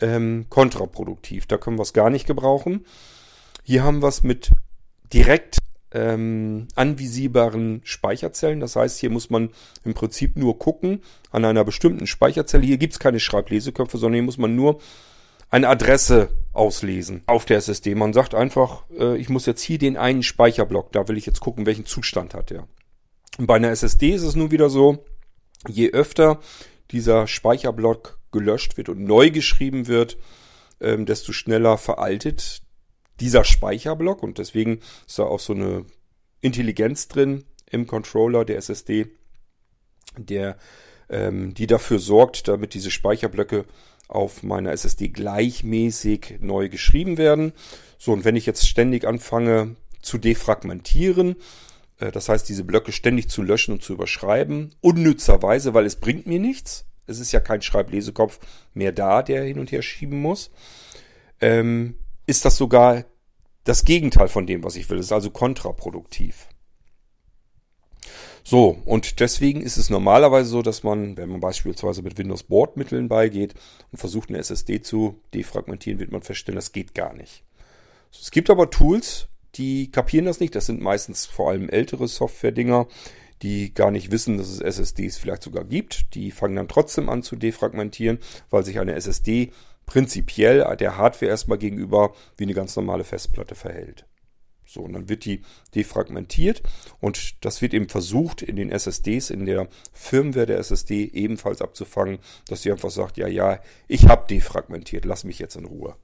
ähm, 0.00 0.46
kontraproduktiv. 0.48 1.46
Da 1.46 1.56
können 1.56 1.78
wir 1.78 1.82
es 1.82 1.92
gar 1.92 2.10
nicht 2.10 2.26
gebrauchen. 2.26 2.84
Hier 3.62 3.84
haben 3.84 4.02
wir 4.02 4.08
es 4.08 4.22
mit 4.22 4.50
direkt 5.12 5.58
ähm, 5.92 6.66
anvisierbaren 6.74 7.80
Speicherzellen. 7.84 8.60
Das 8.60 8.74
heißt, 8.74 8.98
hier 8.98 9.10
muss 9.10 9.30
man 9.30 9.50
im 9.84 9.94
Prinzip 9.94 10.36
nur 10.36 10.58
gucken 10.58 11.00
an 11.30 11.44
einer 11.44 11.64
bestimmten 11.64 12.06
Speicherzelle. 12.06 12.66
Hier 12.66 12.78
gibt 12.78 12.94
es 12.94 12.98
keine 12.98 13.20
Schreibleseköpfe, 13.20 13.96
sondern 13.96 14.14
hier 14.14 14.22
muss 14.24 14.38
man 14.38 14.56
nur 14.56 14.80
eine 15.54 15.68
Adresse 15.68 16.30
auslesen 16.52 17.22
auf 17.26 17.44
der 17.44 17.58
SSD. 17.58 17.94
Man 17.94 18.12
sagt 18.12 18.34
einfach, 18.34 18.82
äh, 18.98 19.16
ich 19.16 19.28
muss 19.28 19.46
jetzt 19.46 19.62
hier 19.62 19.78
den 19.78 19.96
einen 19.96 20.24
Speicherblock, 20.24 20.90
da 20.90 21.06
will 21.06 21.16
ich 21.16 21.26
jetzt 21.26 21.38
gucken, 21.38 21.64
welchen 21.64 21.86
Zustand 21.86 22.34
hat 22.34 22.50
der. 22.50 22.66
Und 23.38 23.46
bei 23.46 23.54
einer 23.54 23.70
SSD 23.70 24.10
ist 24.10 24.24
es 24.24 24.34
nun 24.34 24.50
wieder 24.50 24.68
so, 24.68 25.04
je 25.68 25.92
öfter 25.92 26.40
dieser 26.90 27.28
Speicherblock 27.28 28.18
gelöscht 28.32 28.76
wird 28.76 28.88
und 28.88 29.04
neu 29.04 29.30
geschrieben 29.30 29.86
wird, 29.86 30.18
ähm, 30.80 31.06
desto 31.06 31.30
schneller 31.30 31.78
veraltet 31.78 32.62
dieser 33.20 33.44
Speicherblock 33.44 34.24
und 34.24 34.38
deswegen 34.38 34.80
ist 35.06 35.20
da 35.20 35.22
auch 35.22 35.38
so 35.38 35.52
eine 35.52 35.86
Intelligenz 36.40 37.06
drin 37.06 37.44
im 37.70 37.86
Controller 37.86 38.44
der 38.44 38.56
SSD, 38.56 39.06
der 40.18 40.58
ähm, 41.08 41.54
die 41.54 41.68
dafür 41.68 42.00
sorgt, 42.00 42.48
damit 42.48 42.74
diese 42.74 42.90
Speicherblöcke 42.90 43.66
auf 44.08 44.42
meiner 44.42 44.72
SSD 44.72 45.08
gleichmäßig 45.08 46.36
neu 46.40 46.68
geschrieben 46.68 47.16
werden. 47.18 47.52
So, 47.98 48.12
und 48.12 48.24
wenn 48.24 48.36
ich 48.36 48.46
jetzt 48.46 48.68
ständig 48.68 49.06
anfange 49.06 49.76
zu 50.02 50.18
defragmentieren, 50.18 51.36
äh, 51.98 52.12
das 52.12 52.28
heißt, 52.28 52.48
diese 52.48 52.64
Blöcke 52.64 52.92
ständig 52.92 53.28
zu 53.28 53.42
löschen 53.42 53.72
und 53.72 53.82
zu 53.82 53.94
überschreiben, 53.94 54.74
unnützerweise, 54.80 55.74
weil 55.74 55.86
es 55.86 55.96
bringt 55.96 56.26
mir 56.26 56.38
nichts. 56.38 56.84
Es 57.06 57.18
ist 57.18 57.32
ja 57.32 57.40
kein 57.40 57.62
Schreiblesekopf 57.62 58.38
mehr 58.72 58.92
da, 58.92 59.22
der 59.22 59.44
hin 59.44 59.58
und 59.58 59.72
her 59.72 59.82
schieben 59.82 60.20
muss. 60.20 60.50
Ähm, 61.40 61.96
ist 62.26 62.44
das 62.44 62.56
sogar 62.56 63.04
das 63.64 63.84
Gegenteil 63.84 64.28
von 64.28 64.46
dem, 64.46 64.62
was 64.64 64.76
ich 64.76 64.88
will. 64.88 64.98
Es 64.98 65.06
ist 65.06 65.12
also 65.12 65.30
kontraproduktiv. 65.30 66.48
So, 68.46 68.76
und 68.84 69.20
deswegen 69.20 69.62
ist 69.62 69.78
es 69.78 69.88
normalerweise 69.88 70.50
so, 70.50 70.60
dass 70.60 70.82
man, 70.82 71.16
wenn 71.16 71.30
man 71.30 71.40
beispielsweise 71.40 72.02
mit 72.02 72.18
Windows 72.18 72.42
Bordmitteln 72.42 73.08
beigeht 73.08 73.54
und 73.90 73.98
versucht 73.98 74.28
eine 74.28 74.36
SSD 74.36 74.82
zu 74.82 75.18
defragmentieren, 75.32 75.98
wird 75.98 76.12
man 76.12 76.20
feststellen, 76.20 76.56
das 76.56 76.72
geht 76.72 76.94
gar 76.94 77.14
nicht. 77.14 77.42
Es 78.12 78.30
gibt 78.30 78.50
aber 78.50 78.68
Tools, 78.68 79.28
die 79.54 79.90
kapieren 79.90 80.26
das 80.26 80.40
nicht. 80.40 80.54
Das 80.54 80.66
sind 80.66 80.82
meistens 80.82 81.24
vor 81.24 81.50
allem 81.50 81.70
ältere 81.70 82.06
Software-Dinger, 82.06 82.86
die 83.40 83.72
gar 83.72 83.90
nicht 83.90 84.10
wissen, 84.10 84.36
dass 84.36 84.48
es 84.48 84.60
SSDs 84.60 85.16
vielleicht 85.16 85.42
sogar 85.42 85.64
gibt. 85.64 86.14
Die 86.14 86.30
fangen 86.30 86.56
dann 86.56 86.68
trotzdem 86.68 87.08
an 87.08 87.22
zu 87.22 87.36
defragmentieren, 87.36 88.18
weil 88.50 88.62
sich 88.62 88.78
eine 88.78 88.94
SSD 88.94 89.52
prinzipiell 89.86 90.76
der 90.76 90.98
Hardware 90.98 91.30
erstmal 91.30 91.58
gegenüber 91.58 92.12
wie 92.36 92.44
eine 92.44 92.54
ganz 92.54 92.76
normale 92.76 93.04
Festplatte 93.04 93.54
verhält. 93.54 94.06
So, 94.66 94.82
und 94.82 94.94
dann 94.94 95.08
wird 95.08 95.24
die 95.24 95.42
defragmentiert 95.74 96.62
und 97.00 97.44
das 97.44 97.60
wird 97.62 97.74
eben 97.74 97.88
versucht, 97.88 98.42
in 98.42 98.56
den 98.56 98.70
SSDs, 98.70 99.30
in 99.30 99.44
der 99.44 99.68
Firmware 99.92 100.46
der 100.46 100.58
SSD 100.58 101.10
ebenfalls 101.12 101.60
abzufangen, 101.60 102.18
dass 102.48 102.62
sie 102.62 102.72
einfach 102.72 102.90
sagt, 102.90 103.16
ja, 103.16 103.28
ja, 103.28 103.60
ich 103.88 104.08
habe 104.08 104.26
defragmentiert, 104.28 105.04
lass 105.04 105.24
mich 105.24 105.38
jetzt 105.38 105.56
in 105.56 105.66
Ruhe. 105.66 105.96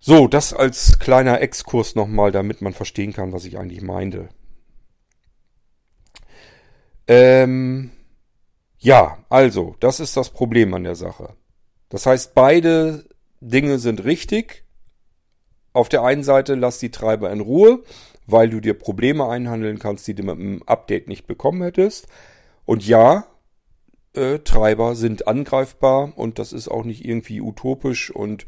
So, 0.00 0.28
das 0.28 0.52
als 0.52 0.98
kleiner 0.98 1.40
Exkurs 1.40 1.94
nochmal, 1.94 2.30
damit 2.30 2.60
man 2.60 2.74
verstehen 2.74 3.12
kann, 3.14 3.32
was 3.32 3.46
ich 3.46 3.58
eigentlich 3.58 3.80
meinte. 3.80 4.28
Ähm, 7.06 7.90
ja, 8.78 9.24
also, 9.30 9.76
das 9.80 10.00
ist 10.00 10.16
das 10.16 10.28
Problem 10.28 10.74
an 10.74 10.84
der 10.84 10.94
Sache. 10.94 11.34
Das 11.88 12.04
heißt, 12.04 12.34
beide 12.34 13.08
Dinge 13.40 13.78
sind 13.78 14.04
richtig. 14.04 14.63
Auf 15.74 15.90
der 15.90 16.04
einen 16.04 16.22
Seite 16.22 16.54
lass 16.54 16.78
die 16.78 16.90
Treiber 16.90 17.30
in 17.30 17.40
Ruhe, 17.40 17.82
weil 18.26 18.48
du 18.48 18.60
dir 18.60 18.74
Probleme 18.74 19.28
einhandeln 19.28 19.78
kannst, 19.78 20.06
die 20.06 20.14
du 20.14 20.22
mit 20.22 20.38
einem 20.38 20.62
Update 20.62 21.08
nicht 21.08 21.26
bekommen 21.26 21.62
hättest. 21.62 22.06
Und 22.64 22.86
ja, 22.86 23.26
äh, 24.14 24.38
Treiber 24.38 24.94
sind 24.94 25.26
angreifbar 25.26 26.16
und 26.16 26.38
das 26.38 26.52
ist 26.52 26.68
auch 26.68 26.84
nicht 26.84 27.04
irgendwie 27.04 27.40
utopisch 27.40 28.10
und 28.10 28.46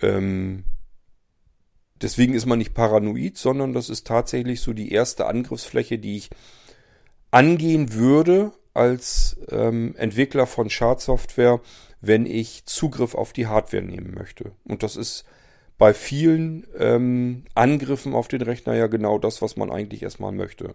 ähm, 0.00 0.64
deswegen 2.00 2.34
ist 2.34 2.46
man 2.46 2.58
nicht 2.58 2.74
paranoid, 2.74 3.36
sondern 3.36 3.72
das 3.72 3.90
ist 3.90 4.06
tatsächlich 4.06 4.60
so 4.60 4.72
die 4.72 4.92
erste 4.92 5.26
Angriffsfläche, 5.26 5.98
die 5.98 6.16
ich 6.16 6.30
angehen 7.32 7.92
würde 7.92 8.52
als 8.72 9.36
ähm, 9.50 9.96
Entwickler 9.96 10.46
von 10.46 10.70
Schadsoftware, 10.70 11.60
wenn 12.00 12.24
ich 12.24 12.66
Zugriff 12.66 13.16
auf 13.16 13.32
die 13.32 13.48
Hardware 13.48 13.82
nehmen 13.82 14.14
möchte. 14.14 14.52
Und 14.64 14.84
das 14.84 14.96
ist 14.96 15.24
bei 15.78 15.92
vielen 15.92 16.66
ähm, 16.78 17.44
Angriffen 17.54 18.14
auf 18.14 18.28
den 18.28 18.42
Rechner 18.42 18.74
ja 18.74 18.86
genau 18.86 19.18
das, 19.18 19.42
was 19.42 19.56
man 19.56 19.70
eigentlich 19.70 20.02
erstmal 20.02 20.32
möchte. 20.32 20.74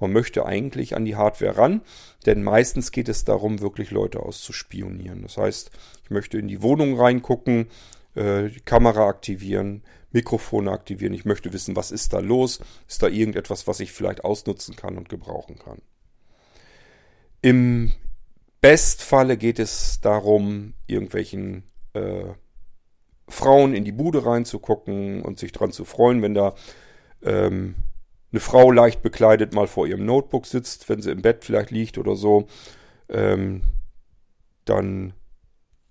Man 0.00 0.12
möchte 0.12 0.46
eigentlich 0.46 0.94
an 0.94 1.04
die 1.04 1.16
Hardware 1.16 1.56
ran, 1.56 1.80
denn 2.24 2.44
meistens 2.44 2.92
geht 2.92 3.08
es 3.08 3.24
darum, 3.24 3.60
wirklich 3.60 3.90
Leute 3.90 4.20
auszuspionieren. 4.20 5.22
Das 5.22 5.36
heißt, 5.36 5.70
ich 6.04 6.10
möchte 6.10 6.38
in 6.38 6.46
die 6.46 6.62
Wohnung 6.62 6.98
reingucken, 6.98 7.66
äh, 8.14 8.48
die 8.48 8.60
Kamera 8.60 9.08
aktivieren, 9.08 9.82
Mikrofone 10.12 10.70
aktivieren. 10.70 11.14
Ich 11.14 11.24
möchte 11.24 11.52
wissen, 11.52 11.74
was 11.74 11.90
ist 11.90 12.12
da 12.12 12.20
los? 12.20 12.60
Ist 12.86 13.02
da 13.02 13.08
irgendetwas, 13.08 13.66
was 13.66 13.80
ich 13.80 13.92
vielleicht 13.92 14.24
ausnutzen 14.24 14.76
kann 14.76 14.96
und 14.96 15.08
gebrauchen 15.08 15.58
kann? 15.58 15.82
Im 17.42 17.92
Bestfalle 18.60 19.36
geht 19.36 19.58
es 19.58 20.00
darum, 20.00 20.74
irgendwelchen 20.86 21.64
äh, 21.94 22.24
Frauen 23.28 23.74
in 23.74 23.84
die 23.84 23.92
Bude 23.92 24.24
reinzugucken 24.24 25.22
und 25.22 25.38
sich 25.38 25.52
dran 25.52 25.72
zu 25.72 25.84
freuen, 25.84 26.22
wenn 26.22 26.34
da 26.34 26.54
ähm, 27.22 27.74
eine 28.32 28.40
Frau 28.40 28.70
leicht 28.70 29.02
bekleidet 29.02 29.54
mal 29.54 29.66
vor 29.66 29.86
ihrem 29.86 30.04
Notebook 30.04 30.46
sitzt, 30.46 30.88
wenn 30.88 31.00
sie 31.00 31.10
im 31.10 31.22
Bett 31.22 31.44
vielleicht 31.44 31.70
liegt 31.70 31.98
oder 31.98 32.14
so, 32.14 32.46
ähm, 33.08 33.62
dann 34.64 35.14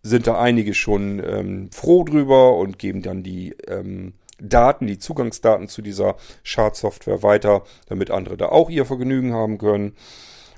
sind 0.04 0.28
da 0.28 0.40
einige 0.40 0.74
schon 0.74 1.22
ähm, 1.26 1.72
froh 1.72 2.04
drüber 2.04 2.58
und 2.58 2.80
geben 2.80 3.02
dann 3.02 3.24
die 3.24 3.56
ähm, 3.68 4.14
Daten, 4.40 4.88
die 4.88 5.00
Zugangsdaten 5.00 5.68
zu 5.68 5.82
dieser 5.82 6.16
Schadsoftware 6.44 7.24
weiter, 7.24 7.64
damit 7.88 8.12
andere 8.12 8.38
da 8.38 8.50
auch 8.50 8.70
ihr 8.70 8.86
Vergnügen 8.86 9.34
haben 9.34 9.58
können. 9.58 9.96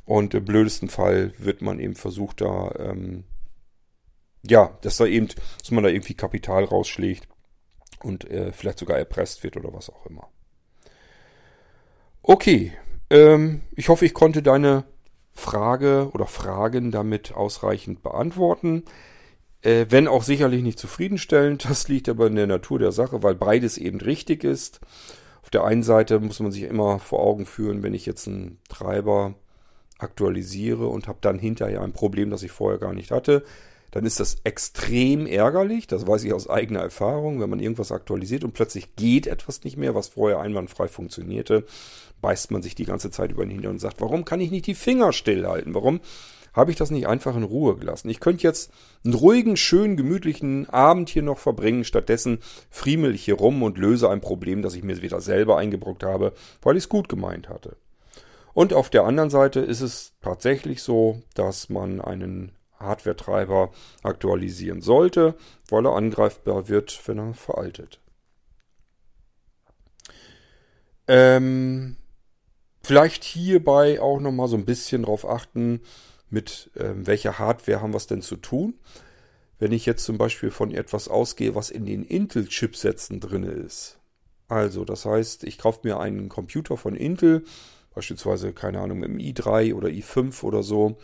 Und 0.06 0.34
im 0.34 0.44
blödesten 0.44 0.90
Fall 0.90 1.34
wird 1.38 1.62
man 1.62 1.80
eben 1.80 1.96
versucht, 1.96 2.42
da, 2.42 2.74
ähm, 2.78 3.24
ja, 4.44 4.78
dass 4.82 4.98
da 4.98 5.06
eben, 5.06 5.28
dass 5.60 5.72
man 5.72 5.84
da 5.84 5.90
irgendwie 5.90 6.14
Kapital 6.14 6.64
rausschlägt 6.64 7.28
und 8.04 8.30
äh, 8.30 8.52
vielleicht 8.52 8.80
sogar 8.80 8.98
erpresst 8.98 9.44
wird 9.44 9.58
oder 9.58 9.74
was 9.74 9.90
auch 9.90 10.06
immer. 10.06 10.30
Okay, 12.22 12.74
ähm, 13.10 13.62
ich 13.76 13.90
hoffe, 13.90 14.06
ich 14.06 14.14
konnte 14.14 14.42
deine 14.42 14.86
Frage 15.34 16.10
oder 16.14 16.28
Fragen 16.28 16.92
damit 16.92 17.34
ausreichend 17.34 18.04
beantworten. 18.04 18.84
Äh, 19.62 19.88
wenn 19.90 20.08
auch 20.08 20.24
sicherlich 20.24 20.64
nicht 20.64 20.80
zufriedenstellend, 20.80 21.66
das 21.70 21.88
liegt 21.88 22.10
aber 22.10 22.28
in 22.28 22.36
der 22.36 22.48
Natur 22.48 22.80
der 22.80 22.92
Sache, 22.92 23.24
weil 23.24 23.36
beides 23.36 23.78
eben 23.78 24.00
richtig 24.00 24.44
ist. 24.44 24.80
Auf 25.42 25.50
der 25.50 25.64
einen 25.64 25.84
Seite 25.84 26.20
muss 26.20 26.40
man 26.40 26.52
sich 26.52 26.64
immer 26.64 27.00
vor 27.00 27.22
Augen 27.22 27.46
führen, 27.46 27.82
wenn 27.82 27.94
ich 27.94 28.06
jetzt 28.06 28.28
einen 28.28 28.60
Treiber 28.70 29.36
aktualisiere 29.98 30.88
und 30.88 31.08
habe 31.08 31.20
dann 31.22 31.40
hinterher 31.40 31.82
ein 31.82 31.94
Problem, 31.94 32.30
das 32.30 32.44
ich 32.44 32.52
vorher 32.52 32.80
gar 32.80 32.94
nicht 32.94 33.12
hatte, 33.12 33.44
dann 33.92 34.06
ist 34.06 34.20
das 34.20 34.38
extrem 34.44 35.26
ärgerlich. 35.26 35.88
Das 35.88 36.06
weiß 36.06 36.24
ich 36.24 36.34
aus 36.34 36.50
eigener 36.50 36.82
Erfahrung. 36.82 37.42
Wenn 37.42 37.50
man 37.50 37.60
irgendwas 37.60 37.92
aktualisiert 37.92 38.44
und 38.44 38.54
plötzlich 38.54 38.96
geht 38.96 39.28
etwas 39.28 39.64
nicht 39.64 39.78
mehr, 39.78 39.96
was 39.96 40.10
vorher 40.10 40.40
einwandfrei 40.40 40.88
funktionierte, 40.88 41.66
beißt 42.22 42.52
man 42.52 42.62
sich 42.62 42.76
die 42.76 42.86
ganze 42.86 43.12
Zeit 43.12 43.32
über 43.32 43.46
den 43.46 43.52
Hintern 43.52 43.72
und 43.72 43.80
sagt, 43.80 44.02
warum 44.02 44.26
kann 44.26 44.42
ich 44.42 44.52
nicht 44.52 44.68
die 44.68 44.76
Finger 44.76 45.14
stillhalten? 45.14 45.74
Warum 45.74 46.02
habe 46.54 46.72
ich 46.72 46.78
das 46.78 46.92
nicht 46.92 47.08
einfach 47.08 47.36
in 47.36 47.44
Ruhe 47.44 47.78
gelassen? 47.78 48.10
Ich 48.10 48.20
könnte 48.20 48.44
jetzt 48.44 48.72
einen 49.04 49.14
ruhigen, 49.14 49.58
schönen, 49.58 49.98
gemütlichen 49.98 50.70
Abend 50.70 51.10
hier 51.10 51.24
noch 51.24 51.38
verbringen. 51.38 51.84
Stattdessen 51.84 52.40
friemel 52.70 53.16
ich 53.16 53.24
hier 53.24 53.36
rum 53.36 53.64
und 53.64 53.78
löse 53.78 54.10
ein 54.10 54.22
Problem, 54.22 54.62
das 54.62 54.76
ich 54.76 54.84
mir 54.84 55.02
wieder 55.02 55.22
selber 55.22 55.58
eingebrockt 55.58 56.04
habe, 56.04 56.34
weil 56.62 56.76
ich 56.76 56.84
es 56.84 56.90
gut 56.90 57.10
gemeint 57.10 57.50
hatte. 57.50 57.78
Und 58.54 58.74
auf 58.74 58.90
der 58.90 59.06
anderen 59.06 59.30
Seite 59.30 59.62
ist 59.62 59.82
es 59.82 60.14
tatsächlich 60.22 60.82
so, 60.82 61.22
dass 61.34 61.70
man 61.70 62.02
einen 62.02 62.52
Hardware-Treiber 62.80 63.72
aktualisieren 64.04 64.82
sollte, 64.82 65.36
weil 65.70 65.86
er 65.86 65.96
angreifbar 65.96 66.68
wird, 66.68 67.00
wenn 67.08 67.20
er 67.20 67.34
veraltet. 67.34 68.00
Ähm, 71.08 71.98
vielleicht 72.84 73.24
hierbei 73.24 74.00
auch 74.00 74.20
nochmal 74.20 74.48
so 74.48 74.56
ein 74.56 74.66
bisschen 74.66 75.04
drauf 75.04 75.28
achten, 75.28 75.82
mit 76.30 76.70
ähm, 76.78 77.08
welcher 77.08 77.40
Hardware 77.40 77.82
haben 77.82 77.94
wir 77.94 77.98
es 77.98 78.08
denn 78.08 78.22
zu 78.22 78.36
tun. 78.36 78.76
Wenn 79.58 79.72
ich 79.72 79.86
jetzt 79.86 80.06
zum 80.06 80.18
Beispiel 80.18 80.52
von 80.52 80.72
etwas 80.72 81.08
ausgehe, 81.08 81.56
was 81.56 81.70
in 81.70 81.86
den 81.86 82.04
Intel-Chipsätzen 82.04 83.20
drin 83.20 83.44
ist. 83.44 83.98
Also, 84.48 84.86
das 84.86 85.06
heißt, 85.06 85.44
ich 85.44 85.58
kaufe 85.58 85.82
mir 85.84 86.00
einen 86.00 86.30
Computer 86.30 86.78
von 86.78 86.96
Intel, 86.96 87.44
beispielsweise, 87.94 88.54
keine 88.54 88.80
Ahnung, 88.80 89.04
im 89.04 89.18
i3 89.18 89.74
oder 89.74 89.90
i5 89.90 90.44
oder 90.44 90.64
so, 90.64 90.98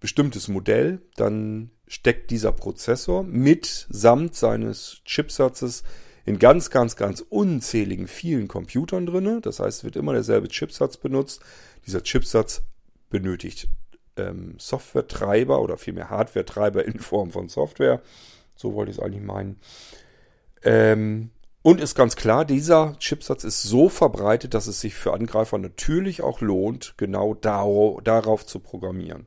bestimmtes 0.00 0.48
Modell, 0.48 1.00
dann 1.16 1.70
steckt 1.88 2.30
dieser 2.30 2.52
Prozessor 2.52 3.22
mit 3.22 3.86
samt 3.88 4.34
seines 4.34 5.02
Chipsatzes 5.04 5.84
in 6.24 6.38
ganz, 6.38 6.70
ganz, 6.70 6.96
ganz 6.96 7.24
unzähligen 7.28 8.08
vielen 8.08 8.48
Computern 8.48 9.06
drinne. 9.06 9.40
Das 9.40 9.60
heißt, 9.60 9.78
es 9.78 9.84
wird 9.84 9.96
immer 9.96 10.12
derselbe 10.12 10.48
Chipsatz 10.48 10.96
benutzt. 10.96 11.40
Dieser 11.86 12.02
Chipsatz 12.02 12.62
benötigt 13.10 13.68
ähm, 14.16 14.56
Software-Treiber 14.58 15.60
oder 15.60 15.76
vielmehr 15.76 16.10
Hardware-Treiber 16.10 16.84
in 16.84 16.98
Form 16.98 17.30
von 17.30 17.48
Software. 17.48 18.02
So 18.56 18.74
wollte 18.74 18.90
ich 18.90 18.98
es 18.98 19.02
eigentlich 19.02 19.22
meinen. 19.22 19.60
Ähm, 20.64 21.30
und 21.62 21.80
ist 21.80 21.94
ganz 21.94 22.16
klar, 22.16 22.44
dieser 22.44 22.96
Chipsatz 22.98 23.44
ist 23.44 23.62
so 23.62 23.88
verbreitet, 23.88 24.54
dass 24.54 24.66
es 24.66 24.80
sich 24.80 24.94
für 24.94 25.12
Angreifer 25.12 25.58
natürlich 25.58 26.22
auch 26.22 26.40
lohnt, 26.40 26.94
genau 26.96 27.34
darauf 27.34 28.46
zu 28.46 28.58
programmieren. 28.60 29.26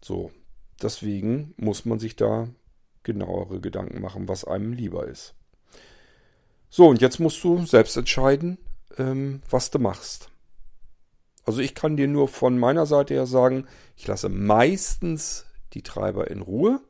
So, 0.00 0.30
deswegen 0.82 1.54
muss 1.56 1.84
man 1.84 1.98
sich 1.98 2.16
da 2.16 2.48
genauere 3.02 3.60
Gedanken 3.60 4.00
machen, 4.00 4.28
was 4.28 4.44
einem 4.44 4.72
lieber 4.72 5.06
ist. 5.06 5.34
So, 6.68 6.88
und 6.88 7.00
jetzt 7.00 7.18
musst 7.18 7.42
du 7.42 7.64
selbst 7.66 7.96
entscheiden, 7.96 8.58
ähm, 8.96 9.42
was 9.50 9.70
du 9.70 9.78
machst. 9.78 10.30
Also 11.44 11.60
ich 11.60 11.74
kann 11.74 11.96
dir 11.96 12.06
nur 12.06 12.28
von 12.28 12.58
meiner 12.58 12.86
Seite 12.86 13.14
her 13.14 13.26
sagen, 13.26 13.66
ich 13.96 14.06
lasse 14.06 14.28
meistens 14.28 15.46
die 15.72 15.82
Treiber 15.82 16.30
in 16.30 16.42
Ruhe. 16.42 16.80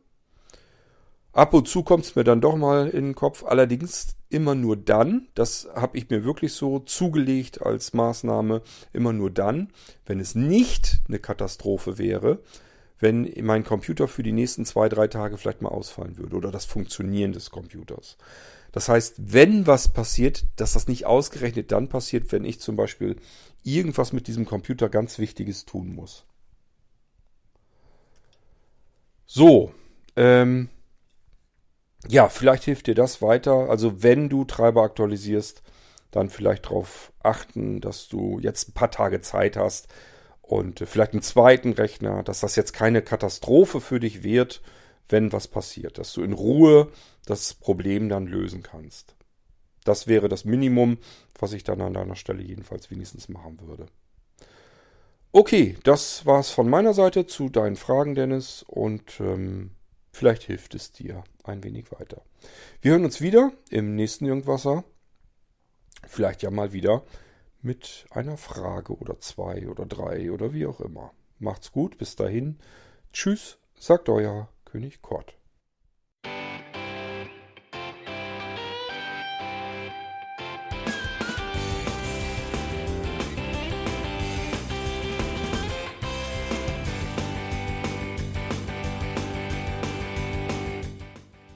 Ab 1.32 1.54
und 1.54 1.68
zu 1.68 1.84
kommt 1.84 2.04
es 2.04 2.16
mir 2.16 2.24
dann 2.24 2.40
doch 2.40 2.56
mal 2.56 2.88
in 2.88 3.06
den 3.06 3.14
Kopf, 3.14 3.44
allerdings 3.44 4.16
immer 4.28 4.54
nur 4.54 4.76
dann, 4.76 5.28
das 5.34 5.68
habe 5.74 5.96
ich 5.96 6.10
mir 6.10 6.24
wirklich 6.24 6.52
so 6.54 6.80
zugelegt 6.80 7.62
als 7.62 7.94
Maßnahme, 7.94 8.62
immer 8.92 9.12
nur 9.12 9.30
dann, 9.30 9.72
wenn 10.06 10.18
es 10.18 10.34
nicht 10.34 11.00
eine 11.08 11.20
Katastrophe 11.20 11.98
wäre, 11.98 12.40
wenn 13.00 13.32
mein 13.42 13.64
Computer 13.64 14.06
für 14.06 14.22
die 14.22 14.32
nächsten 14.32 14.64
zwei, 14.64 14.88
drei 14.88 15.08
Tage 15.08 15.36
vielleicht 15.36 15.62
mal 15.62 15.70
ausfallen 15.70 16.18
würde 16.18 16.36
oder 16.36 16.52
das 16.52 16.66
Funktionieren 16.66 17.32
des 17.32 17.50
Computers. 17.50 18.16
Das 18.72 18.88
heißt, 18.88 19.14
wenn 19.18 19.66
was 19.66 19.88
passiert, 19.88 20.44
dass 20.56 20.74
das 20.74 20.86
nicht 20.86 21.06
ausgerechnet 21.06 21.72
dann 21.72 21.88
passiert, 21.88 22.30
wenn 22.30 22.44
ich 22.44 22.60
zum 22.60 22.76
Beispiel 22.76 23.16
irgendwas 23.64 24.12
mit 24.12 24.26
diesem 24.26 24.44
Computer 24.44 24.88
ganz 24.88 25.18
Wichtiges 25.18 25.64
tun 25.64 25.94
muss. 25.94 26.24
So, 29.26 29.72
ähm, 30.16 30.68
ja, 32.08 32.28
vielleicht 32.28 32.64
hilft 32.64 32.86
dir 32.86 32.94
das 32.94 33.22
weiter. 33.22 33.70
Also 33.70 34.02
wenn 34.02 34.28
du 34.28 34.44
Treiber 34.44 34.82
aktualisierst, 34.82 35.62
dann 36.10 36.30
vielleicht 36.30 36.66
darauf 36.66 37.12
achten, 37.22 37.80
dass 37.80 38.08
du 38.08 38.38
jetzt 38.40 38.68
ein 38.68 38.72
paar 38.72 38.90
Tage 38.90 39.20
Zeit 39.20 39.56
hast, 39.56 39.88
und 40.50 40.80
vielleicht 40.80 41.12
einen 41.12 41.22
zweiten 41.22 41.74
Rechner, 41.74 42.24
dass 42.24 42.40
das 42.40 42.56
jetzt 42.56 42.72
keine 42.72 43.02
Katastrophe 43.02 43.80
für 43.80 44.00
dich 44.00 44.24
wird, 44.24 44.62
wenn 45.08 45.32
was 45.32 45.46
passiert, 45.46 45.96
dass 45.96 46.12
du 46.12 46.24
in 46.24 46.32
Ruhe 46.32 46.90
das 47.24 47.54
Problem 47.54 48.08
dann 48.08 48.26
lösen 48.26 48.64
kannst. 48.64 49.14
Das 49.84 50.08
wäre 50.08 50.28
das 50.28 50.44
Minimum, 50.44 50.98
was 51.38 51.52
ich 51.52 51.62
dann 51.62 51.80
an 51.80 51.94
deiner 51.94 52.16
Stelle 52.16 52.42
jedenfalls 52.42 52.90
wenigstens 52.90 53.28
machen 53.28 53.60
würde. 53.60 53.86
Okay, 55.30 55.76
das 55.84 56.26
war's 56.26 56.50
von 56.50 56.68
meiner 56.68 56.94
Seite 56.94 57.28
zu 57.28 57.48
deinen 57.48 57.76
Fragen, 57.76 58.16
Dennis, 58.16 58.64
und 58.66 59.20
ähm, 59.20 59.70
vielleicht 60.10 60.42
hilft 60.42 60.74
es 60.74 60.90
dir 60.90 61.22
ein 61.44 61.62
wenig 61.62 61.92
weiter. 61.92 62.22
Wir 62.82 62.90
hören 62.90 63.04
uns 63.04 63.20
wieder 63.20 63.52
im 63.70 63.94
nächsten 63.94 64.26
Irgendwasser. 64.26 64.82
Vielleicht 66.08 66.42
ja 66.42 66.50
mal 66.50 66.72
wieder 66.72 67.04
mit 67.62 68.06
einer 68.10 68.36
Frage 68.36 68.96
oder 68.96 69.18
zwei 69.18 69.68
oder 69.68 69.86
drei 69.86 70.32
oder 70.32 70.52
wie 70.52 70.66
auch 70.66 70.80
immer. 70.80 71.12
Macht's 71.38 71.72
gut, 71.72 71.98
bis 71.98 72.16
dahin. 72.16 72.58
Tschüss, 73.12 73.58
sagt 73.78 74.08
euer 74.08 74.48
König 74.64 75.02
Kort. 75.02 75.36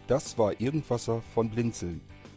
Das 0.06 0.36
war 0.36 0.60
Irgendwasser 0.60 1.22
von 1.34 1.50
Blinzeln. 1.50 2.02